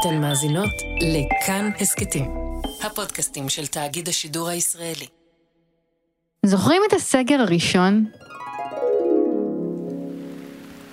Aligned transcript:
אתן 0.00 0.20
מאזינות 0.20 0.70
לכאן 1.00 1.70
הסכתים, 1.80 2.30
הפודקאסטים 2.82 3.48
של 3.48 3.66
תאגיד 3.66 4.08
השידור 4.08 4.48
הישראלי. 4.48 5.06
זוכרים 6.42 6.82
את 6.88 6.92
הסגר 6.92 7.40
הראשון? 7.40 8.04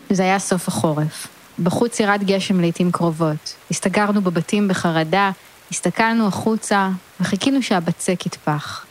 זה 0.10 0.24
היה 0.24 0.40
סוף 0.40 0.68
החורף. 0.68 1.28
בחוץ 1.64 2.00
ירד 2.00 2.24
גשם 2.26 2.60
לעיתים 2.60 2.92
קרובות. 2.92 3.56
הסתגרנו 3.72 4.22
בבתים 4.22 4.68
בחרדה, 4.68 5.32
הסתכלנו 5.72 6.28
החוצה 6.28 6.90
וחיכינו 7.20 7.62
שהבצק 7.62 8.26
יטפח. 8.26 8.86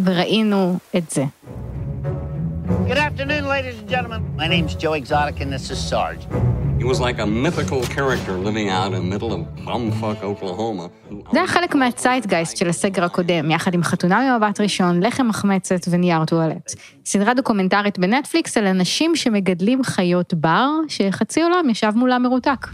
וראינו 0.00 0.78
את 0.96 1.10
זה. 1.10 1.24
Good 2.86 2.98
afternoon, 2.98 3.44
ladies 3.44 3.78
and 3.82 3.90
gentlemen. 3.90 4.20
My 4.36 4.48
name's 4.48 4.74
Joe 4.74 4.92
Exotic, 4.92 5.40
and 5.40 5.52
this 5.52 5.70
is 5.70 5.78
Sarge. 5.90 6.57
זה 11.32 11.38
היה 11.38 11.46
חלק 11.46 11.74
מהצייטגייסט 11.74 12.56
של 12.56 12.68
הסגר 12.68 13.04
הקודם, 13.04 13.50
יחד 13.50 13.74
עם 13.74 13.82
חתונה 13.82 14.20
ממבט 14.20 14.60
ראשון, 14.60 15.02
לחם 15.02 15.28
מחמצת 15.28 15.80
ונייר 15.90 16.24
טואלט. 16.24 16.72
סדרה 17.04 17.34
דוקומנטרית 17.34 17.98
בנטפליקס 17.98 18.56
על 18.56 18.66
אנשים 18.66 19.16
שמגדלים 19.16 19.84
חיות 19.84 20.34
בר, 20.34 20.68
שחצי 20.88 21.42
עולם 21.42 21.70
ישב 21.70 21.92
מולם 21.94 22.22
מרותק. 22.22 22.66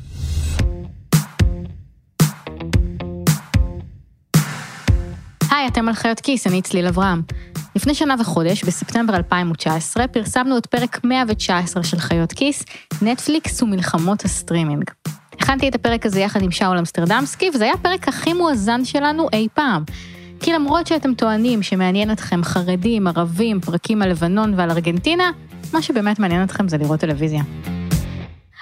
היי, 5.50 5.66
אתם 5.66 5.89
על 5.89 5.95
חיות 5.95 6.20
כיס, 6.20 6.47
אני 6.47 6.62
צליל 6.62 6.86
אברהם. 6.86 7.23
לפני 7.77 7.95
שנה 7.95 8.14
וחודש, 8.20 8.64
בספטמבר 8.64 9.16
2019, 9.16 10.09
פרסמנו 10.09 10.59
את 10.59 10.66
פרק 10.66 11.05
119 11.05 11.83
של 11.83 11.98
חיות 11.98 12.33
כיס, 12.33 12.64
נטפליקס 13.02 13.62
ומלחמות 13.62 14.24
הסטרימינג. 14.24 14.84
הכנתי 15.33 15.69
את 15.69 15.74
הפרק 15.74 16.06
הזה 16.06 16.20
יחד 16.20 16.42
עם 16.42 16.50
שאול 16.50 16.78
אמסטרדמסקי, 16.78 17.50
וזה 17.55 17.64
היה 17.64 17.73
הפרק 17.74 18.09
הכי 18.09 18.33
מואזן 18.33 18.84
שלנו 18.84 19.28
אי 19.33 19.48
פעם. 19.55 19.84
כי 20.41 20.52
למרות 20.52 20.86
שאתם 20.86 21.14
טוענים 21.14 21.62
שמעניין 21.62 22.12
אתכם 22.12 22.45
חרדים, 22.45 23.06
ערבים, 23.06 23.61
פרקים 23.61 24.02
על 24.02 24.11
לבנון 24.11 24.55
ועל 24.56 24.70
ארגנטינה, 24.70 25.30
מה 25.72 25.83
שבאמת 25.83 26.19
מעניין 26.19 26.42
אתכם 26.42 26.69
זה 26.69 26.78
לראות 26.78 27.00
טלוויזיה. 27.00 27.42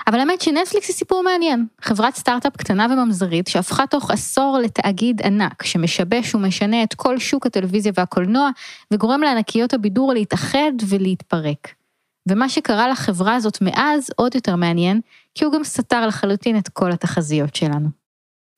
אבל 0.06 0.20
האמת 0.20 0.40
שנטפליקס 0.40 0.88
היא 0.88 0.96
סיפור 0.96 1.22
מעניין. 1.22 1.66
חברת 1.80 2.14
סטארט-אפ 2.14 2.56
קטנה 2.56 2.86
וממזרית 2.90 3.48
שהפכה 3.48 3.86
תוך 3.86 4.10
עשור 4.10 4.58
לתאגיד 4.62 5.22
ענק, 5.22 5.62
שמשבש 5.62 6.34
ומשנה 6.34 6.82
את 6.82 6.94
כל 6.94 7.18
שוק 7.18 7.46
הטלוויזיה 7.46 7.92
והקולנוע, 7.96 8.50
וגורם 8.90 9.20
לענקיות 9.20 9.74
הבידור 9.74 10.12
להתאחד 10.12 10.72
ולהתפרק. 10.88 11.74
ומה 12.28 12.48
שקרה 12.48 12.88
לחברה 12.88 13.34
הזאת 13.34 13.58
מאז 13.60 14.10
עוד 14.16 14.34
יותר 14.34 14.56
מעניין, 14.56 15.00
כי 15.34 15.44
הוא 15.44 15.52
גם 15.52 15.64
סתר 15.64 16.06
לחלוטין 16.06 16.58
את 16.58 16.68
כל 16.68 16.92
התחזיות 16.92 17.54
שלנו. 17.54 17.88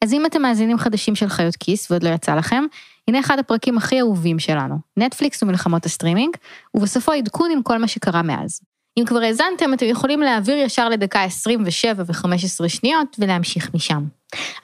אז 0.04 0.12
אם 0.12 0.26
אתם 0.26 0.42
מאזינים 0.42 0.78
חדשים 0.78 1.14
של 1.14 1.28
חיות 1.28 1.56
כיס 1.56 1.90
ועוד 1.90 2.02
לא 2.02 2.08
יצא 2.08 2.34
לכם, 2.34 2.64
הנה 3.08 3.20
אחד 3.20 3.38
הפרקים 3.38 3.78
הכי 3.78 4.00
אהובים 4.00 4.38
שלנו, 4.38 4.78
נטפליקס 4.96 5.42
ומלחמות 5.42 5.86
הסטרימינג, 5.86 6.36
ובסופו 6.74 7.12
עדכון 7.12 7.50
עם 7.50 7.62
כל 7.62 7.78
מה 7.78 7.88
שקרה 7.88 8.22
מאז. 8.22 8.60
אם 8.98 9.04
כבר 9.06 9.22
האזנתם, 9.22 9.74
אתם 9.74 9.86
יכולים 9.86 10.20
להעביר 10.20 10.56
ישר 10.56 10.88
לדקה 10.88 11.22
27 11.22 12.02
ו-15 12.06 12.68
שניות 12.68 13.16
ולהמשיך 13.18 13.70
משם. 13.74 14.04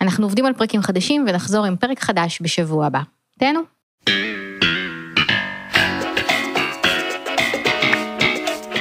אנחנו 0.01 0.27
עובדים 0.27 0.47
על 0.47 0.53
פרקים 0.53 0.83
חדשים 0.83 1.25
ונחזור 1.29 1.65
עם 1.65 1.77
פרק 1.77 2.01
חדש 2.01 2.39
בשבוע 2.43 2.87
הבא. 2.87 3.01
תהנו. 3.39 3.61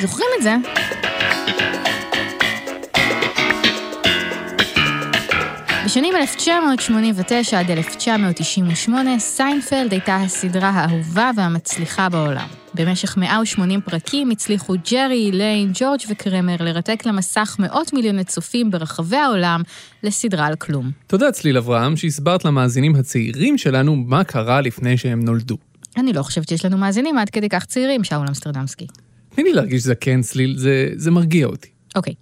זוכרים 0.02 0.30
את 0.38 0.44
זה? 0.44 0.79
בשנים 5.90 6.16
1989 6.16 7.60
עד 7.60 7.72
1998, 7.72 9.20
סיינפלד 9.20 9.92
הייתה 9.92 10.16
הסדרה 10.16 10.70
האהובה 10.70 11.32
והמצליחה 11.36 12.10
בעולם. 12.10 12.48
במשך 12.74 13.18
180 13.18 13.82
פרקים 13.82 14.32
הצליחו 14.32 14.74
ג'רי, 14.92 15.32
איליין, 15.32 15.72
ג'ורג' 15.74 16.00
וקרמר 16.10 16.56
לרתק 16.60 17.06
למסך 17.06 17.56
מאות 17.60 17.94
מיליוני 17.94 18.24
צופים 18.24 18.72
ברחבי 18.72 19.18
העולם 19.18 19.62
לסדרה 20.04 20.46
על 20.46 20.56
כלום. 20.56 20.92
תודה 21.08 21.32
צליל 21.32 21.58
אברהם 21.58 21.96
שהסברת 21.96 22.46
למאזינים 22.46 22.96
הצעירים 22.96 23.58
שלנו 23.58 23.96
מה 23.96 24.24
קרה 24.24 24.62
לפני 24.62 24.98
שהם 24.98 25.26
נולדו. 25.26 25.58
אני 25.98 26.14
לא 26.14 26.24
חושבת 26.24 26.50
שיש 26.50 26.66
לנו 26.66 26.78
מאזינים 26.78 27.18
עד 27.18 27.30
כדי 27.30 27.50
כך 27.50 27.66
צעירים, 27.66 28.04
שאול 28.04 28.28
אמסטרדמסקי. 28.28 28.88
תני 29.36 29.44
לי 29.44 29.54
להרגיש 29.54 29.84
זקן 29.84 30.22
צליל, 30.22 30.58
זה, 30.58 30.90
זה 30.96 31.12
מרגיע 31.12 31.46
אותי. 31.46 31.70
אוקיי. 31.96 32.14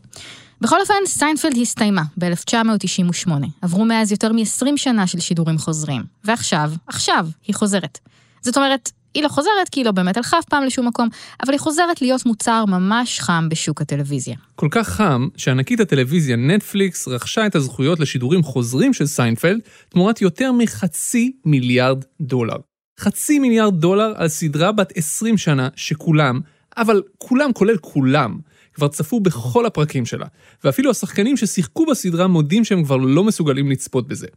בכל 0.61 0.81
אופן, 0.81 0.93
סיינפלד 1.05 1.57
הסתיימה 1.61 2.01
ב-1998. 2.17 3.31
עברו 3.61 3.85
מאז 3.85 4.11
יותר 4.11 4.33
מ-20 4.33 4.67
שנה 4.75 5.07
של 5.07 5.19
שידורים 5.19 5.57
חוזרים. 5.57 6.01
ועכשיו, 6.23 6.71
עכשיו, 6.87 7.27
היא 7.47 7.55
חוזרת. 7.55 7.99
זאת 8.41 8.57
אומרת, 8.57 8.91
היא 9.13 9.23
לא 9.23 9.29
חוזרת 9.29 9.69
כי 9.71 9.79
היא 9.79 9.85
לא 9.85 9.91
באמת 9.91 10.17
הלכה 10.17 10.39
אף 10.39 10.45
פעם 10.45 10.63
לשום 10.63 10.87
מקום, 10.87 11.09
אבל 11.43 11.51
היא 11.51 11.59
חוזרת 11.59 12.01
להיות 12.01 12.25
מוצר 12.25 12.65
ממש 12.65 13.19
חם 13.19 13.49
בשוק 13.49 13.81
הטלוויזיה. 13.81 14.35
כל 14.55 14.67
כך 14.71 14.87
חם, 14.87 15.27
שענקית 15.37 15.79
הטלוויזיה 15.79 16.35
נטפליקס 16.35 17.07
רכשה 17.07 17.45
את 17.45 17.55
הזכויות 17.55 17.99
לשידורים 17.99 18.43
חוזרים 18.43 18.93
של 18.93 19.05
סיינפלד 19.05 19.59
תמורת 19.89 20.21
יותר 20.21 20.51
מחצי 20.51 21.31
מיליארד 21.45 22.03
דולר. 22.21 22.57
חצי 22.99 23.39
מיליארד 23.39 23.79
דולר 23.79 24.13
על 24.15 24.27
סדרה 24.27 24.71
בת 24.71 24.93
20 24.95 25.37
שנה 25.37 25.69
שכולם, 25.75 26.39
אבל 26.77 27.01
כולם 27.17 27.53
כולל 27.53 27.77
כולם, 27.77 28.37
כבר 28.77 28.87
צפו 28.87 29.19
בכל 29.19 29.65
הפרקים 29.65 30.05
שלה, 30.05 30.25
ואפילו 30.63 30.91
השחקנים 30.91 31.37
ששיחקו 31.37 31.85
בסדרה 31.85 32.27
מודים 32.27 32.63
שהם 32.63 32.83
כבר 32.83 32.97
לא 32.97 33.23
מסוגלים 33.23 33.71
לצפות 33.71 34.07
בזה. 34.07 34.27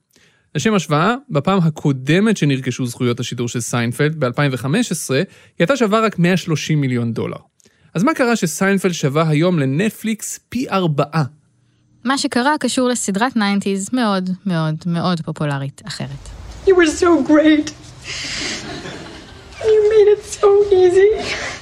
לשם 0.55 0.75
השוואה, 0.75 1.15
בפעם 1.31 1.59
הקודמת 1.59 2.37
שנרכשו 2.37 2.87
זכויות 2.87 3.21
השידור 3.21 3.49
של 3.49 3.61
סיינפלד, 3.61 4.25
ב-2015, 4.25 4.67
היא 5.15 5.25
הייתה 5.59 5.77
שווה 5.77 6.01
רק 6.01 6.19
130 6.19 6.81
מיליון 6.81 7.13
דולר. 7.13 7.37
אז 7.95 8.03
מה 8.03 8.15
קרה 8.15 8.37
שסיינפלד 8.37 8.93
שווה 8.93 9.29
היום 9.29 9.59
לנטפליקס 9.59 10.41
פי 10.49 10.71
ארבעה? 10.71 11.25
מה 12.05 12.19
שקרה 12.19 12.55
קשור 12.61 12.89
לסדרת 12.89 13.37
90's 13.37 13.91
מאוד 13.93 14.31
מאוד 14.47 14.75
מאוד 14.87 15.21
פופולרית 15.21 15.83
אחרת. 15.87 16.29
You 16.67 16.71
were 16.71 17.01
so 17.01 17.29
great. 17.29 17.71
You 19.65 19.81
made 19.93 20.09
it 20.17 20.25
so 20.25 20.49
easy. 20.73 21.60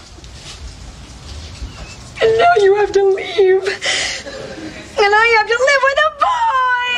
And 2.29 2.37
now 2.45 2.55
you 2.65 2.73
have 2.81 2.93
to 2.99 3.03
leave. 3.19 3.65
And 5.03 5.13
I 5.25 5.27
have 5.37 5.49
to 5.53 5.59
live 5.69 5.83
with 5.89 6.01
a 6.07 6.11
boy! 6.23 6.93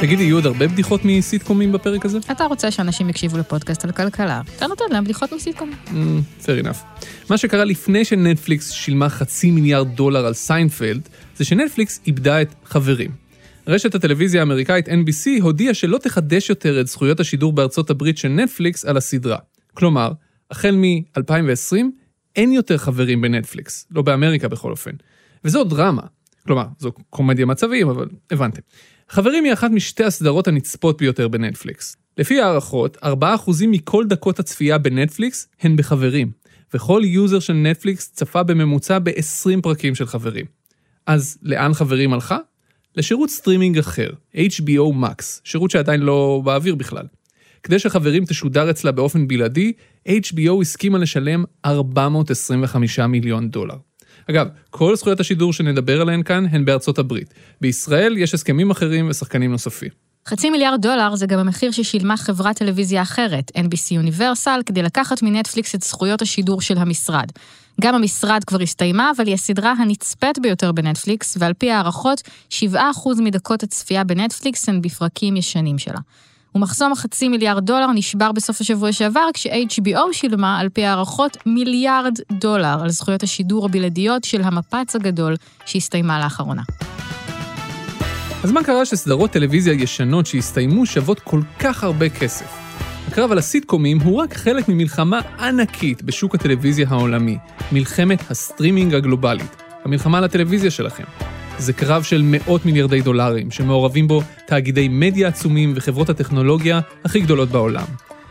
תגידי, 0.00 0.22
יהיו 0.22 0.36
עוד 0.36 0.46
הרבה 0.46 0.68
בדיחות 0.68 1.00
מסיטקומים 1.04 1.72
בפרק 1.72 2.04
הזה? 2.04 2.18
אתה 2.30 2.44
רוצה 2.44 2.70
שאנשים 2.70 3.08
יקשיבו 3.08 3.38
לפודקאסט 3.38 3.84
על 3.84 3.92
כלכלה, 3.92 4.40
אתה 4.56 4.66
נותן 4.66 4.84
להם 4.90 5.04
בדיחות 5.04 5.32
מסיטקום. 5.32 5.70
Mm, 5.86 5.90
fair 6.44 6.64
enough. 6.64 7.04
מה 7.30 7.38
שקרה 7.38 7.64
לפני 7.64 8.04
שנטפליקס 8.04 8.70
שילמה 8.70 9.08
חצי 9.08 9.50
מיליארד 9.50 9.88
דולר 9.88 10.26
על 10.26 10.34
סיינפלד, 10.34 11.08
זה 11.36 11.44
שנטפליקס 11.44 12.00
איבדה 12.06 12.42
את 12.42 12.54
חברים. 12.64 13.10
רשת 13.66 13.94
הטלוויזיה 13.94 14.40
האמריקאית 14.40 14.88
NBC 14.88 15.42
הודיעה 15.42 15.74
שלא 15.74 15.98
תחדש 15.98 16.50
יותר 16.50 16.80
את 16.80 16.86
זכויות 16.86 17.20
השידור 17.20 17.52
בארצות 17.52 17.90
הברית 17.90 18.18
של 18.18 18.28
נטפליקס 18.28 18.84
על 18.84 18.96
הסדרה. 18.96 19.38
כלומר, 19.74 20.12
החל 20.52 20.76
מ-2020 20.76 21.76
אין 22.36 22.52
יותר 22.52 22.78
חברים 22.78 23.20
בנטפליקס, 23.20 23.86
לא 23.90 24.02
באמריקה 24.02 24.48
בכל 24.48 24.70
אופן. 24.70 24.90
וזו 25.44 25.64
דרמה. 25.64 26.02
כלומר, 26.46 26.64
זו 26.78 26.92
קומדיית 27.10 27.46
מצבים, 27.46 27.88
אבל 27.88 28.08
הבנתם. 28.30 28.60
חברים 29.08 29.44
היא 29.44 29.52
אחת 29.52 29.70
משתי 29.70 30.04
הסדרות 30.04 30.48
הנצפות 30.48 30.98
ביותר 30.98 31.28
בנטפליקס. 31.28 31.96
לפי 32.18 32.40
הערכות, 32.40 32.96
4% 32.96 33.06
מכל 33.68 34.04
דקות 34.06 34.38
הצפייה 34.38 34.78
בנטפליקס 34.78 35.48
הן 35.60 35.76
בחברים, 35.76 36.30
וכל 36.74 37.02
יוזר 37.04 37.40
של 37.40 37.52
נטפליקס 37.52 38.12
צפה 38.12 38.42
בממוצע 38.42 38.98
ב-20 38.98 39.60
פרקים 39.62 39.94
של 39.94 40.06
חברים. 40.06 40.46
אז 41.06 41.38
לאן 41.42 41.74
חברים 41.74 42.12
הלכה? 42.12 42.38
לשירות 42.96 43.30
סטרימינג 43.30 43.78
אחר, 43.78 44.10
HBO 44.34 44.94
Max, 45.02 45.22
שירות 45.44 45.70
שעדיין 45.70 46.00
לא 46.00 46.42
באוויר 46.44 46.74
בכלל. 46.74 47.06
כדי 47.62 47.78
שחברים 47.78 48.24
תשודר 48.24 48.70
אצלה 48.70 48.92
באופן 48.92 49.28
בלעדי, 49.28 49.72
HBO 50.08 50.60
הסכימה 50.60 50.98
לשלם 50.98 51.44
425 51.64 52.98
מיליון 52.98 53.50
דולר. 53.50 53.76
אגב, 54.30 54.46
כל 54.70 54.96
זכויות 54.96 55.20
השידור 55.20 55.52
שנדבר 55.52 56.00
עליהן 56.00 56.22
כאן 56.22 56.46
הן 56.50 56.64
בארצות 56.64 56.98
הברית. 56.98 57.34
בישראל 57.60 58.16
יש 58.18 58.34
הסכמים 58.34 58.70
אחרים 58.70 59.10
ושחקנים 59.10 59.50
נוספים. 59.50 59.88
חצי 60.26 60.50
מיליארד 60.50 60.82
דולר 60.82 61.16
זה 61.16 61.26
גם 61.26 61.38
המחיר 61.38 61.70
ששילמה 61.70 62.16
חברת 62.16 62.56
טלוויזיה 62.56 63.02
אחרת, 63.02 63.52
NBC 63.56 64.06
Universal, 64.06 64.62
כדי 64.66 64.82
לקחת 64.82 65.22
מנטפליקס 65.22 65.74
את 65.74 65.82
זכויות 65.82 66.22
השידור 66.22 66.60
של 66.60 66.78
המשרד. 66.78 67.26
גם 67.80 67.94
המשרד 67.94 68.44
כבר 68.46 68.62
הסתיימה, 68.62 69.10
אבל 69.16 69.26
היא 69.26 69.34
הסדרה 69.34 69.72
הנצפית 69.72 70.38
ביותר 70.38 70.72
בנטפליקס, 70.72 71.36
ועל 71.40 71.52
פי 71.52 71.70
הערכות, 71.70 72.22
7% 72.50 72.54
מדקות 73.18 73.62
הצפייה 73.62 74.04
בנטפליקס 74.04 74.68
הן 74.68 74.82
בפרקים 74.82 75.36
ישנים 75.36 75.78
שלה. 75.78 75.98
ומחסום 76.54 76.92
החצי 76.92 77.28
מיליארד 77.28 77.66
דולר 77.66 77.92
נשבר 77.94 78.32
בסוף 78.32 78.60
השבוע 78.60 78.92
שעבר, 78.92 79.28
כש-HBO 79.34 80.12
שילמה, 80.12 80.58
על 80.58 80.68
פי 80.68 80.84
הערכות, 80.84 81.36
מיליארד 81.46 82.14
דולר 82.32 82.78
על 82.82 82.90
זכויות 82.90 83.22
השידור 83.22 83.64
הבלעדיות 83.64 84.24
של 84.24 84.42
המפץ 84.42 84.96
הגדול 84.96 85.36
שהסתיימה 85.66 86.20
לאחרונה. 86.20 86.62
אז 88.44 88.52
מה 88.52 88.64
קרה 88.64 88.84
שסדרות 88.84 89.30
טלוויזיה 89.30 89.72
ישנות 89.72 90.26
שהסתיימו 90.26 90.86
שוות 90.86 91.20
כל 91.20 91.40
כך 91.58 91.84
הרבה 91.84 92.08
כסף? 92.08 92.58
הקרב 93.08 93.32
על 93.32 93.38
הסיטקומים 93.38 94.00
הוא 94.00 94.16
רק 94.18 94.34
חלק 94.34 94.68
ממלחמה 94.68 95.20
ענקית 95.40 96.02
בשוק 96.02 96.34
הטלוויזיה 96.34 96.86
העולמי, 96.88 97.38
מלחמת 97.72 98.30
הסטרימינג 98.30 98.94
הגלובלית, 98.94 99.56
המלחמה 99.84 100.18
על 100.18 100.24
הטלוויזיה 100.24 100.70
שלכם. 100.70 101.31
זה 101.62 101.72
קרב 101.72 102.02
של 102.02 102.22
מאות 102.24 102.66
מיליארדי 102.66 103.00
דולרים, 103.00 103.50
שמעורבים 103.50 104.08
בו 104.08 104.22
תאגידי 104.46 104.88
מדיה 104.88 105.28
עצומים 105.28 105.72
וחברות 105.76 106.10
הטכנולוגיה 106.10 106.80
הכי 107.04 107.20
גדולות 107.20 107.48
בעולם. 107.48 107.84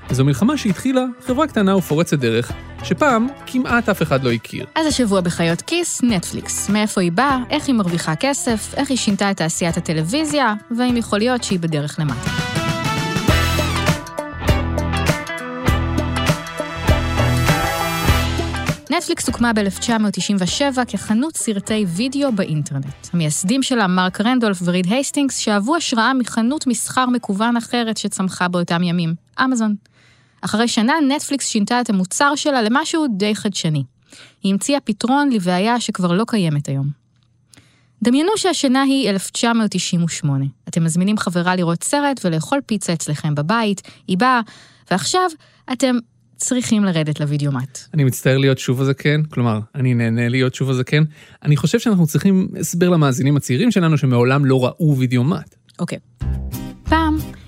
וזו 0.09 0.25
מלחמה 0.25 0.57
שהתחילה 0.57 1.01
חברה 1.25 1.47
קטנה 1.47 1.75
ופורצת 1.75 2.19
דרך, 2.19 2.51
שפעם 2.83 3.27
כמעט 3.45 3.89
אף 3.89 4.01
אחד 4.01 4.23
לא 4.23 4.31
הכיר. 4.31 4.65
אז 4.75 4.87
השבוע 4.87 5.21
בחיות 5.21 5.61
כיס, 5.61 6.01
נטפליקס. 6.03 6.69
מאיפה 6.69 7.01
היא 7.01 7.11
באה, 7.11 7.37
איך 7.49 7.67
היא 7.67 7.75
מרוויחה 7.75 8.15
כסף, 8.15 8.73
איך 8.77 8.89
היא 8.89 8.97
שינתה 8.97 9.31
את 9.31 9.37
תעשיית 9.37 9.77
הטלוויזיה, 9.77 10.53
והאם 10.77 10.97
יכול 10.97 11.19
להיות 11.19 11.43
שהיא 11.43 11.59
בדרך 11.59 11.99
למטה. 11.99 12.60
נטפליקס 19.01 19.27
הוקמה 19.27 19.53
ב-1997 19.53 20.85
כחנות 20.87 21.37
סרטי 21.37 21.85
וידאו 21.87 22.31
באינטרנט. 22.31 22.85
המייסדים 23.13 23.63
שלה, 23.63 23.87
מרק 23.87 24.21
רנדולף 24.21 24.61
וריד 24.65 24.87
הייסטינגס, 24.89 25.37
שאבו 25.37 25.75
השראה 25.75 26.13
מחנות 26.13 26.67
מסחר 26.67 27.05
מקוון 27.05 27.57
אחרת 27.57 27.97
שצמחה 27.97 28.47
באותם 28.47 28.83
ימים, 28.83 29.15
אמזון. 29.43 29.75
אחרי 30.41 30.67
שנה, 30.67 30.93
נטפליקס 31.07 31.47
שינתה 31.47 31.81
את 31.81 31.89
המוצר 31.89 32.35
שלה 32.35 32.61
למשהו 32.61 33.05
די 33.17 33.35
חדשני. 33.35 33.83
היא 34.43 34.51
המציאה 34.53 34.79
פתרון 34.79 35.29
לבעיה 35.29 35.79
שכבר 35.79 36.11
לא 36.11 36.23
קיימת 36.27 36.67
היום. 36.67 36.87
דמיינו 38.03 38.31
שהשנה 38.37 38.81
היא 38.81 39.09
1998. 39.09 40.45
אתם 40.67 40.83
מזמינים 40.83 41.17
חברה 41.17 41.55
לראות 41.55 41.83
סרט 41.83 42.25
ולאכול 42.25 42.59
פיצה 42.65 42.93
אצלכם 42.93 43.35
בבית, 43.35 43.81
היא 44.07 44.17
באה, 44.17 44.41
ועכשיו 44.91 45.29
אתם 45.73 45.95
צריכים 46.41 46.83
לרדת 46.83 47.19
לוידאומט. 47.19 47.79
אני 47.93 48.03
מצטער 48.03 48.37
להיות 48.37 48.59
שוב 48.59 48.81
הזקן, 48.81 49.23
כלומר, 49.23 49.59
אני 49.75 49.93
נהנה 49.93 50.29
להיות 50.29 50.55
שוב 50.55 50.69
הזקן. 50.69 51.03
אני 51.43 51.57
חושב 51.57 51.79
שאנחנו 51.79 52.07
צריכים 52.07 52.47
הסבר 52.59 52.89
למאזינים 52.89 53.37
הצעירים 53.37 53.71
שלנו 53.71 53.97
שמעולם 53.97 54.45
לא 54.45 54.65
ראו 54.65 54.97
וידאומט. 54.97 55.55
אוקיי. 55.79 55.97
פעם, 56.17 56.30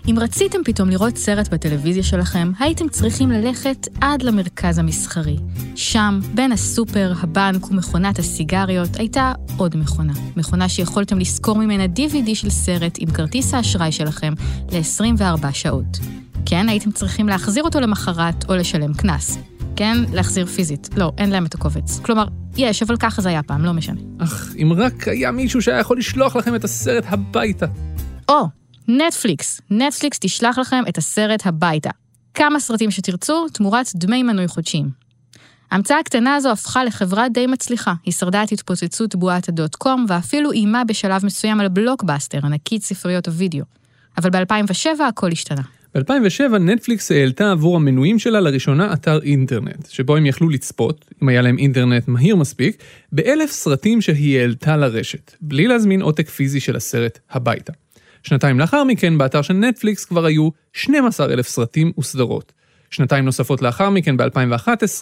אם 0.09 0.15
רציתם 0.19 0.57
פתאום 0.65 0.89
לראות 0.89 1.17
סרט 1.17 1.47
בטלוויזיה 1.47 2.03
שלכם, 2.03 2.51
הייתם 2.59 2.89
צריכים 2.89 3.31
ללכת 3.31 3.87
עד 4.01 4.21
למרכז 4.21 4.79
המסחרי. 4.79 5.37
שם, 5.75 6.19
בין 6.33 6.51
הסופר, 6.51 7.13
הבנק 7.21 7.71
ומכונת 7.71 8.19
הסיגריות, 8.19 8.95
הייתה 8.95 9.33
עוד 9.57 9.77
מכונה. 9.77 10.13
מכונה 10.35 10.69
שיכולתם 10.69 11.19
לשכור 11.19 11.57
ממנה 11.57 11.85
DVD 11.85 12.35
של 12.35 12.49
סרט 12.49 12.95
עם 12.99 13.11
כרטיס 13.11 13.53
האשראי 13.53 13.91
שלכם 13.91 14.33
ל-24 14.71 15.51
שעות. 15.53 15.99
כן, 16.45 16.69
הייתם 16.69 16.91
צריכים 16.91 17.27
להחזיר 17.27 17.63
אותו 17.63 17.79
למחרת 17.79 18.49
או 18.49 18.55
לשלם 18.55 18.93
קנס. 18.93 19.37
כן, 19.75 19.97
להחזיר 20.13 20.45
פיזית. 20.45 20.89
לא, 20.97 21.11
אין 21.17 21.29
להם 21.29 21.45
את 21.45 21.55
הקובץ. 21.55 21.99
כלומר, 21.99 22.27
יש, 22.57 22.83
אבל 22.83 22.97
ככה 22.97 23.21
זה 23.21 23.29
היה 23.29 23.43
פעם, 23.43 23.65
לא 23.65 23.73
משנה. 23.73 24.01
אך, 24.19 24.53
אם 24.57 24.73
רק 24.77 25.07
היה 25.07 25.31
מישהו 25.31 25.61
שהיה 25.61 25.79
יכול 25.79 25.97
לשלוח 25.97 26.35
לכם 26.35 26.55
את 26.55 26.63
הסרט 26.63 27.03
הביתה. 27.07 27.65
או, 28.29 28.47
נטפליקס. 28.87 29.61
נטפליקס 29.69 30.19
תשלח 30.19 30.57
לכם 30.57 30.83
את 30.89 30.97
הסרט 30.97 31.45
הביתה. 31.45 31.89
כמה 32.33 32.59
סרטים 32.59 32.91
שתרצו, 32.91 33.47
תמורת 33.49 33.85
דמי 33.95 34.23
מנוי 34.23 34.47
חודשיים. 34.47 34.89
ההמצאה 35.71 35.99
הקטנה 35.99 36.35
הזו 36.35 36.51
הפכה 36.51 36.83
לחברה 36.83 37.29
די 37.29 37.47
מצליחה. 37.47 37.93
היא 38.05 38.13
שרדה 38.13 38.43
את 38.43 38.51
התפוצצות 38.51 39.15
בועת 39.15 39.49
הדוט 39.49 39.75
קום, 39.75 40.05
ואפילו 40.09 40.51
איימה 40.51 40.83
בשלב 40.83 41.25
מסוים 41.25 41.59
על 41.59 41.67
בלוקבאסטר, 41.67 42.39
ענקית 42.43 42.83
ספריות 42.83 43.27
הוידאו. 43.27 43.65
אבל 44.17 44.29
ב-2007 44.29 45.03
הכל 45.09 45.31
השתנה. 45.31 45.61
ב-2007 45.95 46.57
נטפליקס 46.57 47.11
העלתה 47.11 47.51
עבור 47.51 47.75
המנויים 47.75 48.19
שלה 48.19 48.39
לראשונה 48.39 48.93
אתר 48.93 49.21
אינטרנט, 49.21 49.89
שבו 49.89 50.15
הם 50.15 50.25
יכלו 50.25 50.49
לצפות, 50.49 51.05
אם 51.23 51.29
היה 51.29 51.41
להם 51.41 51.57
אינטרנט 51.57 52.07
מהיר 52.07 52.35
מספיק, 52.35 52.83
באלף 53.11 53.51
סרטים 53.51 54.01
שהיא 54.01 54.39
העלתה 54.39 54.77
לרשת, 54.77 55.31
בלי 55.41 55.67
להזמין 55.67 56.01
עותק 56.01 56.29
פיזי 56.29 56.59
של 56.59 56.75
הסרט 56.75 57.19
הביתה. 57.31 57.73
שנתיים 58.23 58.59
לאחר 58.59 58.83
מכן, 58.83 59.17
באתר 59.17 59.41
של 59.41 59.53
נטפליקס 59.53 60.05
כבר 60.05 60.25
היו 60.25 60.49
12 60.73 61.25
אלף 61.25 61.47
סרטים 61.47 61.91
וסדרות. 61.99 62.51
שנתיים 62.89 63.25
נוספות 63.25 63.61
לאחר 63.61 63.89
מכן, 63.89 64.17
ב-2011, 64.17 65.01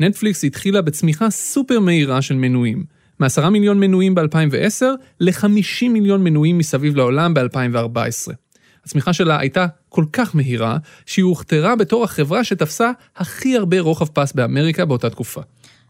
נטפליקס 0.00 0.44
התחילה 0.44 0.82
בצמיחה 0.82 1.30
סופר 1.30 1.80
מהירה 1.80 2.22
של 2.22 2.34
מנויים. 2.34 2.84
מ-10 3.20 3.48
מיליון 3.48 3.80
מנויים 3.80 4.14
ב-2010 4.14 4.84
ל-50 5.20 5.88
מיליון 5.88 6.24
מנויים 6.24 6.58
מסביב 6.58 6.96
לעולם 6.96 7.34
ב-2014. 7.34 8.32
הצמיחה 8.84 9.12
שלה 9.12 9.38
הייתה 9.38 9.66
כל 9.88 10.04
כך 10.12 10.36
מהירה, 10.36 10.76
שהיא 11.06 11.24
הוכתרה 11.24 11.76
בתור 11.76 12.04
החברה 12.04 12.44
שתפסה 12.44 12.90
הכי 13.16 13.56
הרבה 13.56 13.80
רוחב 13.80 14.06
פס 14.06 14.32
באמריקה 14.32 14.84
באותה 14.84 15.10
תקופה. 15.10 15.40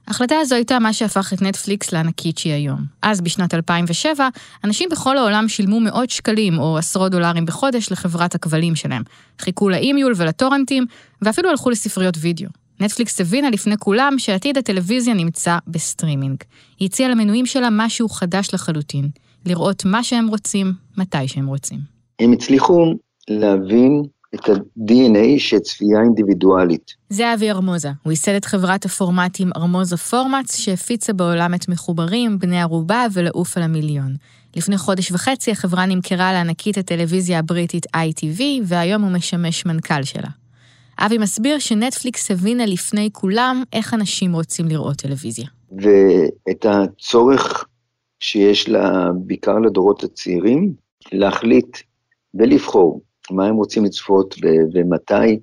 ההחלטה 0.09 0.39
הזו 0.41 0.55
הייתה 0.55 0.79
מה 0.79 0.93
שהפך 0.93 1.33
את 1.33 1.43
נטפליקס 1.43 1.93
לענקית 1.93 2.39
שהיא 2.39 2.53
היום. 2.53 2.81
אז, 3.03 3.21
בשנת 3.21 3.55
2007, 3.55 4.29
אנשים 4.65 4.89
בכל 4.93 5.19
העולם 5.19 5.49
שילמו 5.49 5.81
מאות 5.81 6.11
שקלים 6.11 6.59
או 6.59 6.79
עשרות 6.79 7.13
דולרים 7.13 7.47
בחודש 7.47 7.93
לחברת 7.93 8.35
הכבלים 8.35 8.77
שלהם. 8.77 9.03
חיכו 9.39 9.69
ל 9.69 9.76
eMule 9.76 10.13
ולטורנטים, 10.17 10.87
ואפילו 11.23 11.51
הלכו 11.51 11.71
לספריות 11.71 12.15
וידאו. 12.21 12.49
נטפליקס 12.81 13.21
הבינה 13.21 13.51
לפני 13.51 13.77
כולם 13.77 14.15
שעתיד 14.19 14.59
הטלוויזיה 14.59 15.15
נמצא 15.15 15.59
בסטרימינג. 15.67 16.37
היא 16.79 16.87
הציעה 16.87 17.11
למנויים 17.11 17.47
שלה 17.47 17.69
משהו 17.71 18.09
חדש 18.09 18.55
לחלוטין, 18.55 19.09
לראות 19.47 19.85
מה 19.85 20.05
שהם 20.05 20.29
רוצים, 20.29 20.73
מתי 20.97 21.29
שהם 21.29 21.47
רוצים. 21.47 21.79
הם 22.21 22.33
הצליחו 22.33 22.95
להבין 23.31 24.03
את 24.35 24.49
ה-DNA 24.49 25.39
של 25.39 25.59
צפייה 25.59 26.01
אינדיבידואלית. 26.03 26.95
זה 27.09 27.35
אבי 27.35 27.51
ארמוזה. 27.51 27.91
הוא 28.03 28.13
ייסד 28.13 28.35
את 28.35 28.45
חברת 28.45 28.85
הפורמטים 28.85 29.51
ארמוזה 29.57 29.97
פורמטס, 29.97 30.57
שהפיצה 30.57 31.13
בעולם 31.13 31.55
את 31.55 31.69
מחוברים, 31.69 32.39
בני 32.39 32.61
ערובה 32.61 33.07
ולעוף 33.13 33.57
על 33.57 33.63
המיליון. 33.63 34.15
לפני 34.57 34.79
חודש 34.79 35.13
וחצי 35.13 35.51
החברה 35.51 35.87
נמכרה 35.87 36.33
לענקית 36.33 36.79
הטלוויזיה 36.79 37.39
הבריטית 37.39 37.87
ITV, 37.87 38.43
והיום 38.65 39.03
הוא 39.03 39.13
משמש 39.13 39.67
מנכ"ל 39.67 40.03
שלה. 40.03 40.29
אבי 40.99 41.19
מסביר 41.19 41.59
שנטפליקס 41.59 42.31
הבינה 42.31 42.67
לפני 42.67 43.09
כולם 43.13 43.63
איך 43.73 43.95
אנשים 43.95 44.33
רוצים 44.33 44.69
לראות 44.69 44.97
טלוויזיה. 44.97 45.47
ואת 45.73 46.67
הצורך 46.69 47.65
שיש 48.21 48.69
לה, 48.69 49.09
בעיקר 49.15 49.59
לדורות 49.59 50.05
הצעירים, 50.05 50.73
להחליט 51.13 51.77
ולבחור 52.35 53.01
מה 53.31 53.47
הם 53.47 53.55
רוצים 53.55 53.85
לצפות 53.85 54.35
ומתי, 54.75 55.41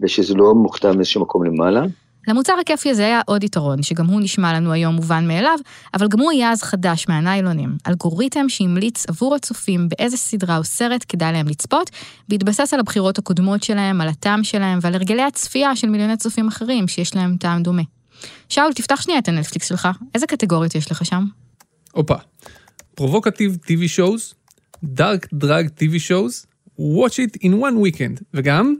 ושזה 0.00 0.34
לא 0.34 0.54
מוכתב 0.54 0.92
מאיזשהו 0.96 1.22
מקום 1.22 1.44
למעלה. 1.44 1.82
למוצר 2.28 2.52
הכיפי 2.60 2.90
הזה 2.90 3.04
היה 3.04 3.20
עוד 3.26 3.44
יתרון, 3.44 3.82
שגם 3.82 4.06
הוא 4.06 4.20
נשמע 4.20 4.52
לנו 4.52 4.72
היום 4.72 4.94
מובן 4.94 5.28
מאליו, 5.28 5.58
אבל 5.94 6.08
גם 6.08 6.20
הוא 6.20 6.30
היה 6.30 6.50
אז 6.50 6.62
חדש 6.62 7.08
מהניילונים. 7.08 7.76
אלגוריתם 7.86 8.48
שהמליץ 8.48 9.06
עבור 9.08 9.34
הצופים 9.34 9.88
באיזה 9.88 10.16
סדרה 10.16 10.58
או 10.58 10.64
סרט 10.64 11.04
כדאי 11.08 11.32
להם 11.32 11.48
לצפות, 11.48 11.90
בהתבסס 12.28 12.74
על 12.74 12.80
הבחירות 12.80 13.18
הקודמות 13.18 13.62
שלהם, 13.62 14.00
על 14.00 14.08
הטעם 14.08 14.44
שלהם 14.44 14.78
ועל 14.82 14.94
הרגלי 14.94 15.22
הצפייה 15.22 15.76
של 15.76 15.88
מיליוני 15.88 16.16
צופים 16.16 16.48
אחרים 16.48 16.88
שיש 16.88 17.16
להם 17.16 17.36
טעם 17.36 17.62
דומה. 17.62 17.82
שאול, 18.48 18.72
תפתח 18.72 19.00
שנייה 19.00 19.18
את 19.18 19.28
הנטפליקס 19.28 19.68
שלך, 19.68 19.88
איזה 20.14 20.26
קטגוריות 20.26 20.74
יש 20.74 20.90
לך 20.90 21.04
שם? 21.04 21.24
הופה, 21.92 22.14
פרובוקטיב 22.94 23.58
TV 23.64 23.98
shows, 23.98 24.34
דארק 24.84 25.26
דרג 25.32 25.66
TV 25.66 25.94
shows, 26.08 26.47
watch 26.77 27.19
it 27.19 27.37
in 27.43 27.53
one 27.53 27.79
weekend, 27.79 28.23
וגם 28.33 28.75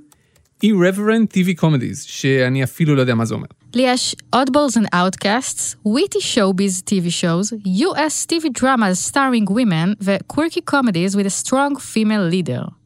irreverent 0.64 1.34
TV 1.34 1.62
comedies, 1.62 2.02
שאני 2.02 2.64
אפילו 2.64 2.96
לא 2.96 3.02
יודע 3.02 3.16
מה 3.16 3.26
זה 3.26 3.34
אומר. 3.34 3.48
לי 3.76 3.84
יש 3.86 4.16
Oddballs 4.36 4.78
and 4.78 4.88
Outcasts, 4.94 5.76
witty 5.88 6.20
showbiz 6.20 6.82
TV 6.86 7.10
shows, 7.10 7.54
US 7.66 8.26
TV 8.26 8.50
dramas 8.62 9.00
starring 9.12 9.46
women 9.46 9.96
ו-quirky 10.02 10.62
comedies 10.62 11.16
with 11.16 11.26
a 11.26 11.46
strong 11.46 11.76
female 11.76 12.28
leader. 12.34 12.77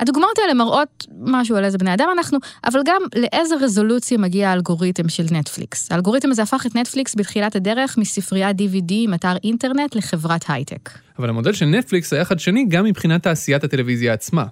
הדוגמאות 0.00 0.38
האלה 0.38 0.54
מראות 0.54 1.06
משהו 1.20 1.56
על 1.56 1.64
איזה 1.64 1.78
בני 1.78 1.94
אדם 1.94 2.08
אנחנו, 2.12 2.38
אבל 2.64 2.80
גם 2.84 3.02
לאיזה 3.16 3.54
רזולוציה 3.60 4.18
מגיע 4.18 4.50
האלגוריתם 4.50 5.08
של 5.08 5.24
נטפליקס. 5.30 5.92
האלגוריתם 5.92 6.30
הזה 6.30 6.42
הפך 6.42 6.66
את 6.66 6.76
נטפליקס 6.76 7.14
בתחילת 7.14 7.56
הדרך 7.56 7.98
מספריית 7.98 8.56
DVD 8.60 8.90
עם 8.90 9.14
אתר 9.14 9.36
אינטרנט 9.44 9.94
לחברת 9.94 10.44
הייטק. 10.48 10.90
אבל 11.18 11.28
המודל 11.28 11.52
של 11.52 11.66
נטפליקס 11.66 12.12
היה 12.12 12.24
חדשני 12.24 12.66
גם 12.68 12.84
מבחינת 12.84 13.22
תעשיית 13.22 13.64
הטלוויזיה 13.64 14.12
עצמה. 14.12 14.44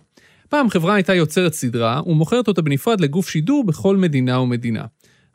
פעם 0.49 0.71
חברה 0.71 0.95
הייתה 0.95 1.15
יוצרת 1.15 1.55
סדרה 1.55 2.01
ומוכרת 2.07 2.49
אותה 2.49 2.63
בנפרד 2.63 3.01
לגוף 3.01 3.29
שידור 3.29 3.65
בכל 3.65 3.97
מדינה 3.97 4.41
ומדינה. 4.41 4.85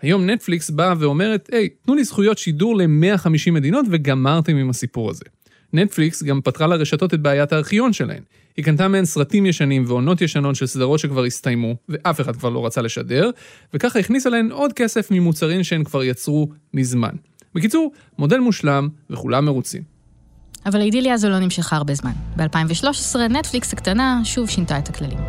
היום 0.01 0.29
נטפליקס 0.29 0.69
באה 0.69 0.93
ואומרת, 0.99 1.49
היי, 1.51 1.69
תנו 1.69 1.95
לי 1.95 2.03
זכויות 2.03 2.37
שידור 2.37 2.77
ל-150 2.77 3.51
מדינות 3.51 3.85
וגמרתם 3.91 4.55
עם 4.55 4.69
הסיפור 4.69 5.09
הזה. 5.09 5.25
נטפליקס 5.73 6.23
גם 6.23 6.41
פתרה 6.41 6.67
לרשתות 6.67 7.13
את 7.13 7.19
בעיית 7.19 7.53
הארכיון 7.53 7.93
שלהן. 7.93 8.23
היא 8.57 8.65
קנתה 8.65 8.87
מהן 8.87 9.05
סרטים 9.05 9.45
ישנים 9.45 9.83
ועונות 9.87 10.21
ישנות 10.21 10.55
של 10.55 10.65
סדרות 10.65 10.99
שכבר 10.99 11.23
הסתיימו, 11.23 11.75
ואף 11.89 12.21
אחד 12.21 12.35
כבר 12.35 12.49
לא 12.49 12.65
רצה 12.65 12.81
לשדר, 12.81 13.29
וככה 13.73 13.99
הכניסה 13.99 14.29
להן 14.29 14.51
עוד 14.51 14.73
כסף 14.73 15.11
ממוצרים 15.11 15.63
שהן 15.63 15.83
כבר 15.83 16.03
יצרו 16.03 16.49
מזמן. 16.73 17.15
בקיצור, 17.55 17.91
מודל 18.19 18.39
מושלם 18.39 18.89
וכולם 19.09 19.45
מרוצים. 19.45 19.81
אבל 20.65 20.79
האידיליה 20.79 21.13
הזו 21.13 21.29
לא 21.29 21.39
נמשכה 21.39 21.75
הרבה 21.75 21.93
זמן. 21.93 22.11
ב-2013 22.37 23.19
נטפליקס 23.29 23.73
הקטנה 23.73 24.21
שוב 24.23 24.49
שינתה 24.49 24.77
את 24.77 24.89
הכללים. 24.89 25.19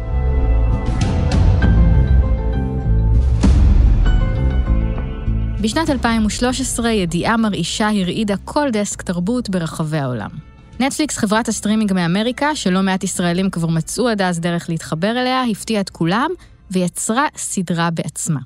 בשנת 5.61 5.91
2013 5.91 6.91
ידיעה 6.91 7.37
מרעישה 7.37 7.89
הרעידה 7.89 8.35
כל 8.45 8.71
דסק 8.73 9.03
תרבות 9.03 9.51
ברחבי 9.51 9.99
העולם. 9.99 10.52
נטפליקס, 10.83 11.19
חברת 11.19 11.49
הסטרימינג 11.49 11.93
מאמריקה, 11.93 12.57
שלא 12.57 12.83
מעט 12.83 13.05
ישראלים 13.05 13.51
כבר 13.51 13.69
מצאו 13.69 14.09
עד 14.09 14.23
אז 14.23 14.41
דרך 14.41 14.69
להתחבר 14.69 15.11
אליה, 15.11 15.43
הפתיעה 15.51 15.81
את 15.81 15.91
כולם 15.91 16.31
ויצרה 16.71 17.27
סדרה 17.37 17.91
בעצמה. 17.91 18.41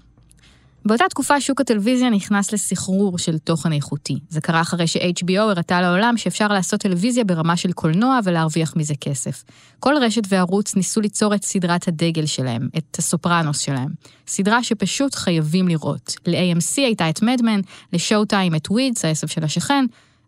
באותה 0.85 1.05
תקופה 1.11 1.41
שוק 1.41 1.61
הטלוויזיה 1.61 2.11
נכנס 2.11 2.53
לסחרור 2.53 3.19
של 3.19 3.39
תוכן 3.39 3.73
איכותי. 3.73 4.19
זה 4.29 4.41
קרה 4.41 4.61
אחרי 4.61 4.87
ש-HBO 4.87 5.41
הראתה 5.41 5.81
לעולם 5.81 6.17
שאפשר 6.17 6.49
לעשות 6.49 6.81
טלוויזיה 6.81 7.25
ברמה 7.25 7.57
של 7.57 7.73
קולנוע 7.73 8.19
ולהרוויח 8.25 8.77
מזה 8.77 8.95
כסף. 9.01 9.45
כל 9.81 9.95
רשת 10.01 10.23
וערוץ 10.29 10.77
ניסו 10.77 11.01
ליצור 11.01 11.35
את 11.35 11.45
סדרת 11.45 11.89
הדגל 11.89 12.27
שלהם, 12.27 12.69
את 12.79 12.99
הסופרנוס 12.99 13.59
שלהם. 13.59 13.89
סדרה 14.27 14.63
שפשוט 14.63 15.15
חייבים 15.15 15.69
לראות. 15.69 16.15
ל-AMC 16.27 16.77
הייתה 16.77 17.11
את 17.11 17.23
מדמן, 17.23 17.61
לשואו-טיים 17.93 18.55
את 18.55 18.71
ווידס, 18.71 19.05
העשב 19.05 19.29
של 19.29 19.45
השכן, 19.45 19.85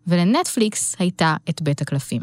ולנטפליקס 0.09 0.95
הייתה 0.99 1.35
את 1.49 1.61
בית 1.61 1.81
הקלפים. 1.81 2.21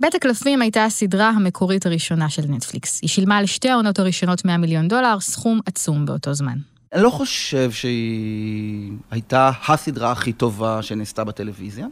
בית 0.00 0.14
הקלפים 0.14 0.62
הייתה 0.62 0.84
הסדרה 0.84 1.28
המקורית 1.28 1.86
הראשונה 1.86 2.28
של 2.30 2.42
נטפליקס. 2.48 3.00
היא 3.02 3.08
שילמה 3.08 3.36
על 3.36 3.46
שתי 3.46 3.68
העונות 3.68 3.98
הראשונות 3.98 4.44
100 4.44 4.56
מיליון 4.56 4.88
דולר, 4.88 5.20
סכום 5.20 5.60
עצום 5.66 6.06
באותו 6.06 6.34
זמן. 6.34 6.58
אני 6.92 7.02
לא 7.02 7.10
חושב 7.10 7.70
שהיא 7.70 8.92
הייתה 9.10 9.50
הסדרה 9.68 10.12
הכי 10.12 10.32
טובה 10.32 10.82
שנעשתה 10.82 11.24
בטלוויזיה. 11.24 11.86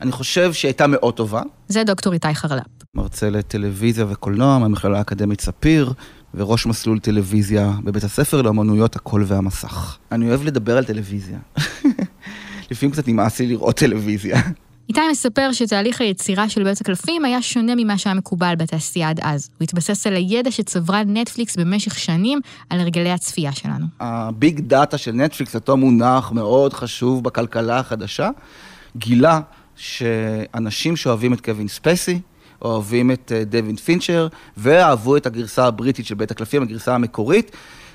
אני 0.00 0.12
חושב 0.12 0.52
שהיא 0.52 0.68
הייתה 0.68 0.86
מאוד 0.86 1.14
טובה. 1.14 1.42
זה 1.68 1.84
דוקטור 1.84 2.12
איתי 2.12 2.34
חרלפ. 2.34 2.64
מרצה 2.94 3.30
לטלוויזיה 3.30 4.06
וקולנוע 4.08 4.58
מהמכללה 4.58 4.98
האקדמית 4.98 5.40
ספיר, 5.40 5.92
וראש 6.34 6.66
מסלול 6.66 6.98
טלוויזיה 6.98 7.72
בבית 7.84 8.04
הספר 8.04 8.42
לאמנויות 8.42 8.96
הקול 8.96 9.24
והמסך. 9.26 9.98
אני 10.12 10.28
אוהב 10.28 10.42
לדבר 10.42 10.78
על 10.78 10.84
טלוויזיה. 10.84 11.38
לפעמים 12.70 12.92
קצת 12.92 13.08
נמאס 13.08 13.38
לי 13.40 13.46
לראות 13.46 13.76
טלוויזיה. 13.76 14.40
איתי 14.88 15.00
מספר 15.10 15.52
שתהליך 15.52 16.00
היצירה 16.00 16.48
של 16.48 16.64
בית 16.64 16.80
הקלפים 16.80 17.24
היה 17.24 17.42
שונה 17.42 17.72
ממה 17.76 17.98
שהיה 17.98 18.14
מקובל 18.14 18.54
בתעשייה 18.58 19.08
עד 19.08 19.20
אז. 19.22 19.50
הוא 19.58 19.64
התבסס 19.64 20.06
על 20.06 20.16
הידע 20.16 20.50
שצברה 20.50 21.04
נטפליקס 21.04 21.56
במשך 21.56 21.98
שנים 21.98 22.40
על 22.70 22.80
הרגלי 22.80 23.10
הצפייה 23.10 23.52
שלנו. 23.52 23.86
הביג 24.00 24.60
דאטה 24.60 24.98
של 24.98 25.12
נטפליקס, 25.12 25.54
אותו 25.54 25.76
מונח 25.76 26.32
מאוד 26.32 26.72
חשוב 26.72 27.24
בכלכלה 27.24 27.78
החדשה, 27.78 28.30
גילה 28.96 29.40
שאנשים 29.76 30.96
שאוהבים 30.96 31.32
את 31.32 31.40
קווין 31.40 31.68
ספייסי, 31.68 32.20
אוהבים 32.62 33.10
את 33.10 33.32
אה, 33.34 33.44
דיוויד 33.44 33.76
פינצ'ר, 33.76 34.28
ואהבו 34.56 35.16
את 35.16 35.26
הגרסה 35.26 35.66
הבריטית 35.66 36.06
של 36.06 36.14
בית 36.14 36.30
הקלפים, 36.30 36.62
הגרסה 36.62 36.94
המקורית. 36.94 37.50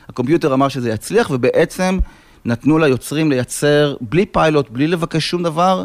הקומפיוטר 0.09 0.53
אמר 0.53 0.67
שזה 0.67 0.89
יצליח, 0.89 1.29
ובעצם 1.29 1.99
נתנו 2.45 2.77
ליוצרים 2.77 3.31
לייצר 3.31 3.95
בלי 4.01 4.25
פיילוט, 4.25 4.69
בלי 4.69 4.87
לבקש 4.87 5.29
שום 5.29 5.43
דבר, 5.43 5.83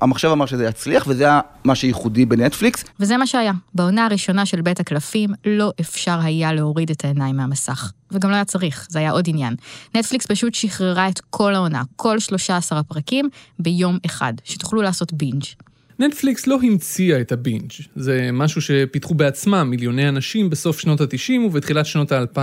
המחשב 0.00 0.28
אמר 0.28 0.46
שזה 0.46 0.64
יצליח, 0.64 1.04
וזה 1.08 1.26
מה 1.64 1.74
שייחודי 1.74 2.26
בנטפליקס. 2.26 2.84
וזה 3.00 3.16
מה 3.16 3.26
שהיה. 3.26 3.52
בעונה 3.74 4.04
הראשונה 4.04 4.46
של 4.46 4.60
בית 4.60 4.80
הקלפים 4.80 5.30
לא 5.46 5.72
אפשר 5.80 6.18
היה 6.22 6.52
להוריד 6.52 6.90
את 6.90 7.04
העיניים 7.04 7.36
מהמסך. 7.36 7.92
וגם 8.10 8.30
לא 8.30 8.34
היה 8.34 8.44
צריך, 8.44 8.86
זה 8.90 8.98
היה 8.98 9.10
עוד 9.10 9.24
עניין. 9.28 9.54
נטפליקס 9.94 10.26
פשוט 10.26 10.54
שחררה 10.54 11.08
את 11.08 11.20
כל 11.30 11.54
העונה, 11.54 11.82
כל 11.96 12.18
13 12.18 12.78
הפרקים, 12.78 13.28
ביום 13.58 13.98
אחד, 14.06 14.32
שתוכלו 14.44 14.82
לעשות 14.82 15.12
בינג'. 15.12 15.44
נטפליקס 15.98 16.46
לא 16.46 16.58
המציאה 16.62 17.20
את 17.20 17.32
הבינג', 17.32 17.70
זה 17.96 18.30
משהו 18.32 18.60
שפיתחו 18.62 19.14
בעצמם 19.14 19.66
מיליוני 19.70 20.08
אנשים 20.08 20.50
בסוף 20.50 20.80
שנות 20.80 21.00
ה-90 21.00 21.40
ובתחילת 21.46 21.86
שנות 21.86 22.12
ה-2000, 22.12 22.38